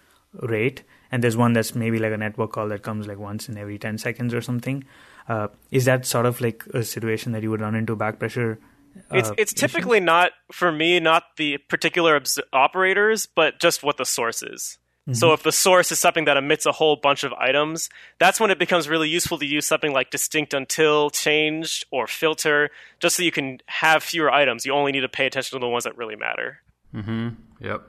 [0.43, 3.57] rate, and there's one that's maybe like a network call that comes like once in
[3.57, 4.85] every 10 seconds or something,
[5.31, 8.59] uh, is that sort of like a situation that you would run into back pressure?
[9.11, 13.97] Uh, it's it's typically not for me not the particular obs- operators, but just what
[13.97, 14.79] the source is.
[15.09, 15.15] Mm-hmm.
[15.15, 17.89] So if the source is something that emits a whole bunch of items,
[18.19, 22.71] that's when it becomes really useful to use something like distinct until, changed, or filter,
[22.99, 24.67] just so you can have fewer items.
[24.67, 26.61] You only need to pay attention to the ones that really matter.
[26.93, 27.29] Mm-hmm.
[27.61, 27.83] Yep.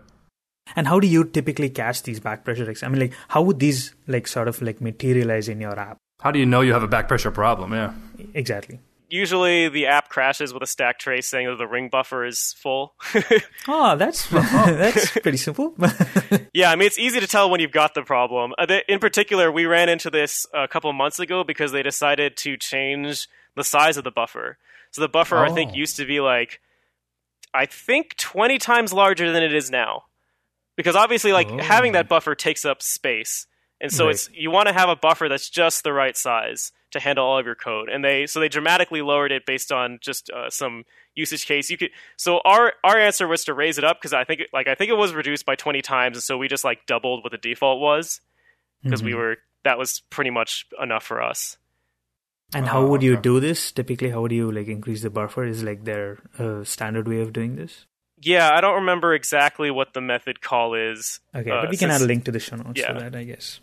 [0.75, 2.71] And how do you typically catch these back pressure?
[2.83, 5.97] I mean, like, how would these like sort of like materialize in your app?
[6.21, 7.71] How do you know you have a back pressure problem?
[7.71, 7.93] Yeah.
[8.35, 8.79] Exactly
[9.09, 12.93] usually the app crashes with a stack trace saying that the ring buffer is full.
[13.67, 15.75] oh, that's that's pretty simple.
[16.53, 18.53] yeah, I mean it's easy to tell when you've got the problem.
[18.57, 22.57] Uh, in particular, we ran into this a couple months ago because they decided to
[22.57, 24.57] change the size of the buffer.
[24.91, 25.43] So the buffer oh.
[25.43, 25.75] I think oh.
[25.75, 26.61] used to be like
[27.53, 30.03] I think 20 times larger than it is now.
[30.75, 31.57] Because obviously like oh.
[31.57, 33.47] having that buffer takes up space.
[33.79, 34.11] And so right.
[34.11, 37.39] it's you want to have a buffer that's just the right size to handle all
[37.39, 37.89] of your code.
[37.89, 40.83] And they so they dramatically lowered it based on just uh, some
[41.15, 41.69] usage case.
[41.69, 44.67] You could so our our answer was to raise it up because I think like
[44.67, 47.31] I think it was reduced by 20 times, and so we just like doubled what
[47.31, 48.21] the default was
[48.83, 49.07] because mm-hmm.
[49.07, 51.57] we were that was pretty much enough for us.
[52.53, 53.73] And how would you do this?
[53.73, 55.45] Typically, how would you like increase the buffer?
[55.45, 57.85] Is like their uh, standard way of doing this?
[58.19, 61.19] Yeah, I don't remember exactly what the method call is.
[61.35, 62.93] Okay, uh, but we can add a link to the show notes yeah.
[62.93, 63.59] for that, I guess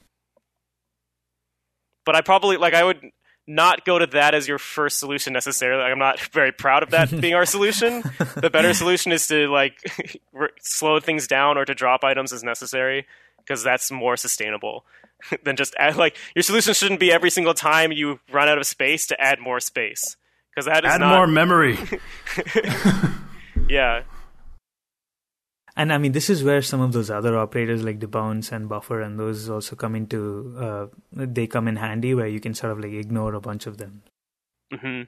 [2.05, 3.00] but I probably like I would
[3.46, 5.82] not go to that as your first solution necessarily.
[5.82, 8.02] Like, I'm not very proud of that being our solution.
[8.36, 9.78] the better solution is to like
[10.61, 13.07] slow things down or to drop items as necessary
[13.38, 14.84] because that's more sustainable
[15.42, 18.66] than just add like your solution shouldn't be every single time you run out of
[18.66, 20.16] space to add more space
[20.50, 21.16] because that is add not...
[21.16, 21.78] more memory.
[23.68, 24.02] yeah,
[25.77, 29.01] and I mean, this is where some of those other operators like debounce and buffer
[29.01, 32.79] and those also come into, uh, they come in handy where you can sort of
[32.79, 34.03] like ignore a bunch of them.
[34.72, 35.03] Mm-hmm.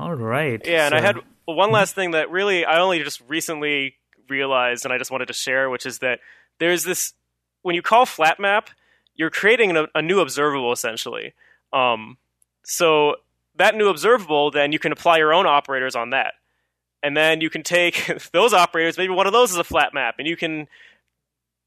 [0.00, 0.60] All right.
[0.64, 1.74] Yeah, and I had one mm-hmm.
[1.74, 3.96] last thing that really I only just recently
[4.28, 6.20] realized and I just wanted to share, which is that
[6.58, 7.12] there's this,
[7.60, 8.70] when you call flat map,
[9.14, 11.34] you're creating a, a new observable essentially.
[11.74, 12.16] Um,
[12.64, 13.16] so
[13.56, 16.34] that new observable, then you can apply your own operators on that
[17.02, 18.96] and then you can take those operators.
[18.96, 20.68] Maybe one of those is a flat map, and you can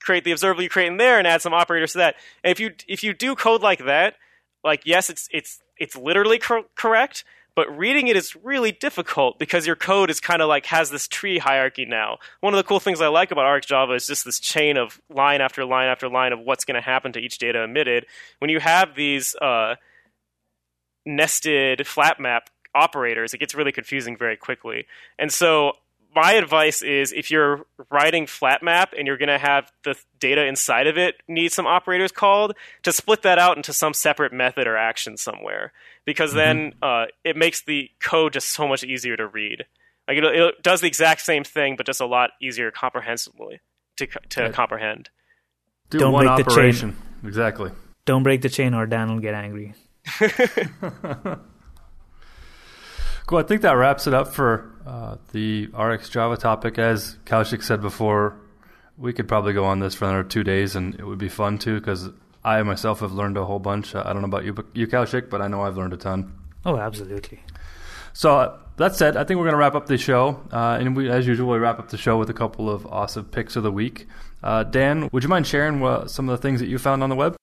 [0.01, 2.15] create the observable you create in there and add some operators to that.
[2.43, 4.15] And if you if you do code like that,
[4.63, 7.25] like yes, it's it's it's literally cor- correct,
[7.55, 11.07] but reading it is really difficult because your code is kind of like has this
[11.07, 12.19] tree hierarchy now.
[12.41, 15.41] One of the cool things I like about RxJava is just this chain of line
[15.41, 18.05] after line after line of what's going to happen to each data emitted.
[18.39, 19.75] When you have these uh,
[21.05, 24.85] nested flat map operators, it gets really confusing very quickly.
[25.17, 25.73] And so
[26.15, 30.45] my advice is if you're writing flat map and you're going to have the data
[30.45, 34.65] inside of it need some operators called to split that out into some separate method
[34.65, 35.73] or action somewhere
[36.05, 36.37] because mm-hmm.
[36.37, 39.65] then uh, it makes the code just so much easier to read
[40.07, 43.59] like it, it, does the exact same thing but just a lot easier comprehensively
[43.97, 44.53] to, to right.
[44.53, 45.09] comprehend
[45.89, 47.27] do don't one break operation the chain.
[47.27, 47.71] exactly
[48.05, 49.73] don't break the chain or dan will get angry
[53.27, 53.39] Cool.
[53.39, 56.77] I think that wraps it up for uh, the RxJava topic.
[56.77, 58.37] As Kaushik said before,
[58.97, 61.57] we could probably go on this for another two days, and it would be fun
[61.57, 62.09] too because
[62.43, 63.95] I myself have learned a whole bunch.
[63.95, 66.33] I don't know about you, you Kaushik, but I know I've learned a ton.
[66.65, 67.39] Oh, absolutely.
[68.13, 70.95] So uh, that said, I think we're going to wrap up the show, uh, and
[70.95, 73.63] we, as usual, we wrap up the show with a couple of awesome picks of
[73.63, 74.07] the week.
[74.43, 77.09] Uh, Dan, would you mind sharing what, some of the things that you found on
[77.09, 77.35] the web?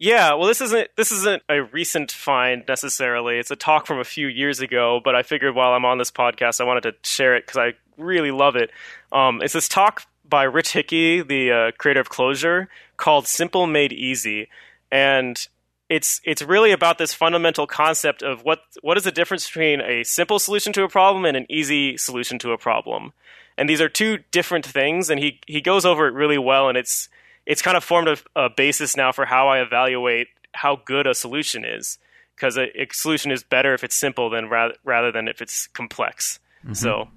[0.00, 3.38] Yeah, well, this isn't this isn't a recent find necessarily.
[3.38, 6.10] It's a talk from a few years ago, but I figured while I'm on this
[6.10, 8.70] podcast, I wanted to share it because I really love it.
[9.12, 13.92] Um, it's this talk by Rich Hickey, the uh, creator of Clojure, called "Simple Made
[13.92, 14.48] Easy,"
[14.90, 15.46] and
[15.90, 20.02] it's it's really about this fundamental concept of what what is the difference between a
[20.04, 23.12] simple solution to a problem and an easy solution to a problem.
[23.58, 26.78] And these are two different things, and he he goes over it really well, and
[26.78, 27.10] it's
[27.50, 31.14] it's kind of formed a, a basis now for how I evaluate how good a
[31.14, 31.98] solution is,
[32.36, 35.66] because a, a, solution is better if it's simple than rather rather than if it's
[35.66, 36.38] complex.
[36.62, 36.74] Mm-hmm.
[36.74, 37.08] So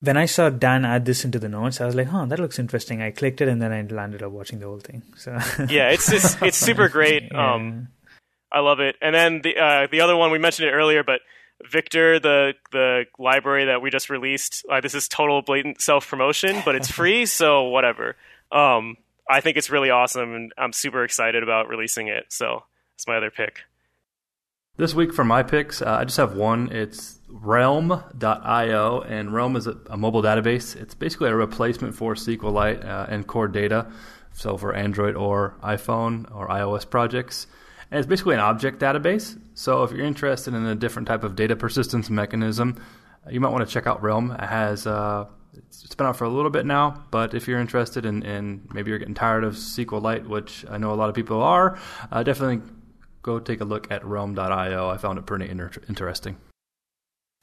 [0.00, 2.58] when I saw Dan add this into the notes, I was like, "Huh, that looks
[2.58, 5.02] interesting." I clicked it, and then I landed up watching the whole thing.
[5.16, 5.32] So
[5.68, 7.24] yeah, it's just, it's super great.
[7.30, 7.54] yeah.
[7.54, 7.88] Um,
[8.50, 8.96] I love it.
[9.02, 11.20] And then the uh, the other one we mentioned it earlier, but
[11.70, 16.62] Victor, the the library that we just released, uh, this is total blatant self promotion,
[16.64, 18.16] but it's free, so whatever.
[18.52, 18.96] Um,
[19.28, 22.26] I think it's really awesome, and I'm super excited about releasing it.
[22.28, 23.64] So that's my other pick.
[24.78, 26.70] This week for my picks, uh, I just have one.
[26.70, 30.76] It's Realm.io, and Realm is a, a, mobile database.
[30.76, 33.90] It's basically a replacement for SQLite uh, and Core Data,
[34.32, 37.46] so for Android or iPhone or iOS projects.
[37.90, 39.40] And it's basically an object database.
[39.54, 42.78] So if you're interested in a different type of data persistence mechanism,
[43.30, 44.30] you might want to check out Realm.
[44.30, 45.24] It has uh,
[45.56, 48.90] it's been out for a little bit now, but if you're interested in, in maybe
[48.90, 51.78] you're getting tired of SQLite, which I know a lot of people are,
[52.10, 52.62] uh, definitely
[53.22, 54.88] go take a look at realm.io.
[54.88, 56.36] I found it pretty inter- interesting.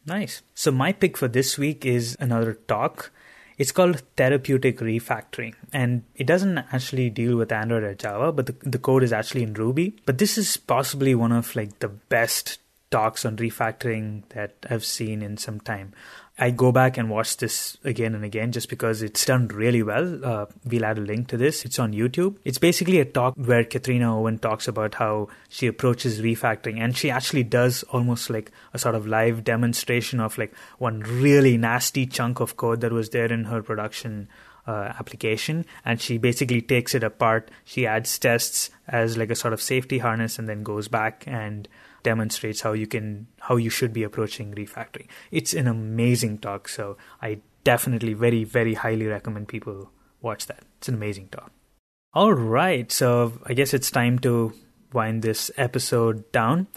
[0.05, 0.41] Nice.
[0.53, 3.11] So, my pick for this week is another talk.
[3.57, 8.55] It's called Therapeutic Refactoring, and it doesn't actually deal with Android or Java, but the,
[8.63, 9.95] the code is actually in Ruby.
[10.05, 12.59] But this is possibly one of like the best
[12.93, 15.93] talks on refactoring that I've seen in some time.
[16.37, 20.25] I go back and watch this again and again just because it's done really well.
[20.25, 21.63] Uh, we'll add a link to this.
[21.63, 22.37] It's on YouTube.
[22.43, 27.11] It's basically a talk where Katrina Owen talks about how she approaches refactoring and she
[27.11, 32.39] actually does almost like a sort of live demonstration of like one really nasty chunk
[32.39, 34.27] of code that was there in her production
[34.65, 39.53] uh, application and she basically takes it apart she adds tests as like a sort
[39.53, 41.67] of safety harness and then goes back and
[42.03, 45.07] demonstrates how you can how you should be approaching refactoring.
[45.31, 49.91] It's an amazing talk, so I definitely very very highly recommend people
[50.21, 50.63] watch that.
[50.77, 51.51] It's an amazing talk.
[52.13, 54.53] All right, so I guess it's time to
[54.93, 56.67] wind this episode down.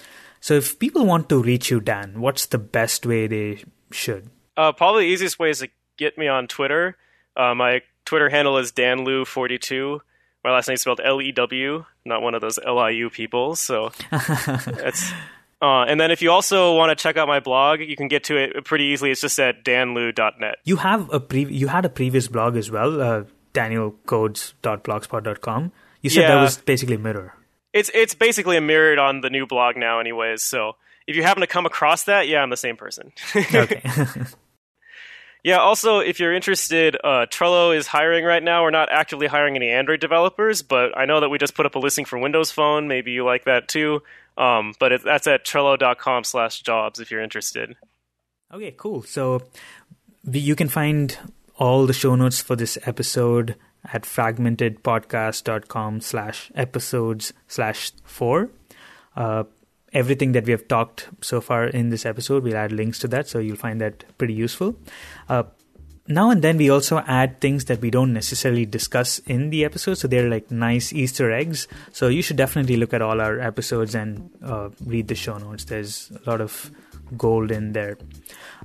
[0.40, 4.30] So if people want to reach you, Dan, what's the best way they should?
[4.56, 6.96] Uh, probably the easiest way is to get me on Twitter.
[7.36, 10.00] Uh, my Twitter handle is danlew42.
[10.46, 13.10] My last name is spelled L E W, not one of those L I U
[13.10, 13.56] people.
[13.56, 15.10] So that's.
[15.60, 18.22] Uh, and then if you also want to check out my blog, you can get
[18.24, 19.10] to it pretty easily.
[19.10, 20.58] It's just at danlew.net.
[20.62, 23.24] You have a pre- you had a previous blog as well, uh,
[23.54, 25.72] danielcodes.blogspot.com.
[26.02, 26.36] You said yeah.
[26.36, 27.34] that was basically a mirror.
[27.72, 30.44] It's it's basically a mirrored on the new blog now, anyways.
[30.44, 30.76] So
[31.08, 33.10] if you happen to come across that, yeah, I'm the same person.
[33.34, 33.82] okay.
[35.46, 38.64] Yeah, also, if you're interested, uh, Trello is hiring right now.
[38.64, 41.76] We're not actively hiring any Android developers, but I know that we just put up
[41.76, 42.88] a listing for Windows Phone.
[42.88, 44.02] Maybe you like that too.
[44.36, 47.76] Um, but it, that's at trello.com slash jobs if you're interested.
[48.52, 49.04] Okay, cool.
[49.04, 49.40] So
[50.28, 51.16] you can find
[51.60, 58.50] all the show notes for this episode at fragmentedpodcast.com slash episodes slash four.
[59.14, 59.44] Uh,
[59.92, 62.42] everything that we have talked so far in this episode.
[62.42, 64.76] We'll add links to that, so you'll find that pretty useful.
[65.28, 65.44] Uh,
[66.08, 69.94] now and then we also add things that we Donn't necessarily discuss in the episode
[69.94, 73.94] so they're like nice easter eggs so you should definitely look at all our episodes
[73.94, 76.70] and uh, read the show notes there's a lot of
[77.16, 77.98] gold in there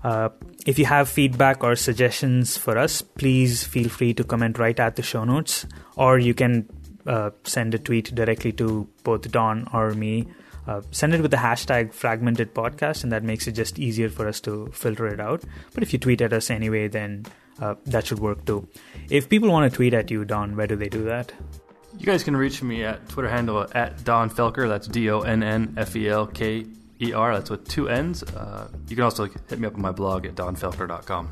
[0.04, 0.30] uh,
[0.66, 4.96] if you have feedback or suggestions for us please feel free to comment right at
[4.96, 5.66] the show notes
[5.96, 6.68] or you can
[7.08, 10.28] uh, send a tweet directly to both don or me
[10.68, 14.28] uh, send it with the hashtag fragmented podcast, and that makes it just easier for
[14.28, 15.44] us to filter it out.
[15.74, 17.26] But if you tweet at us anyway, then
[17.60, 18.68] uh, that should work too.
[19.10, 21.34] If people want to tweet at you, Donn, where do they do that?
[21.98, 24.68] You guys can reach me at Twitter handle at Donn Felker.
[24.68, 26.66] That's D O N N F E L K
[27.02, 27.36] E R.
[27.36, 28.24] That's with two N's.
[28.24, 31.30] Uh, you can also hit me up on my blog at donnfelker.com.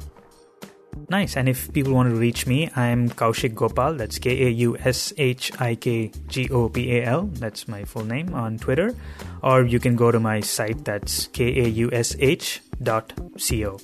[1.07, 1.37] Nice.
[1.37, 3.95] And if people want to reach me, I'm Kaushik Gopal.
[3.95, 7.29] That's K A U S H I K G O P A L.
[7.33, 8.95] That's my full name on Twitter.
[9.41, 10.85] Or you can go to my site.
[10.85, 13.79] That's K A U S H dot co.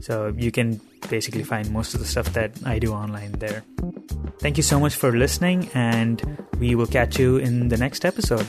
[0.00, 3.64] So you can basically find most of the stuff that I do online there.
[4.38, 8.46] Thank you so much for listening, and we will catch you in the next episode.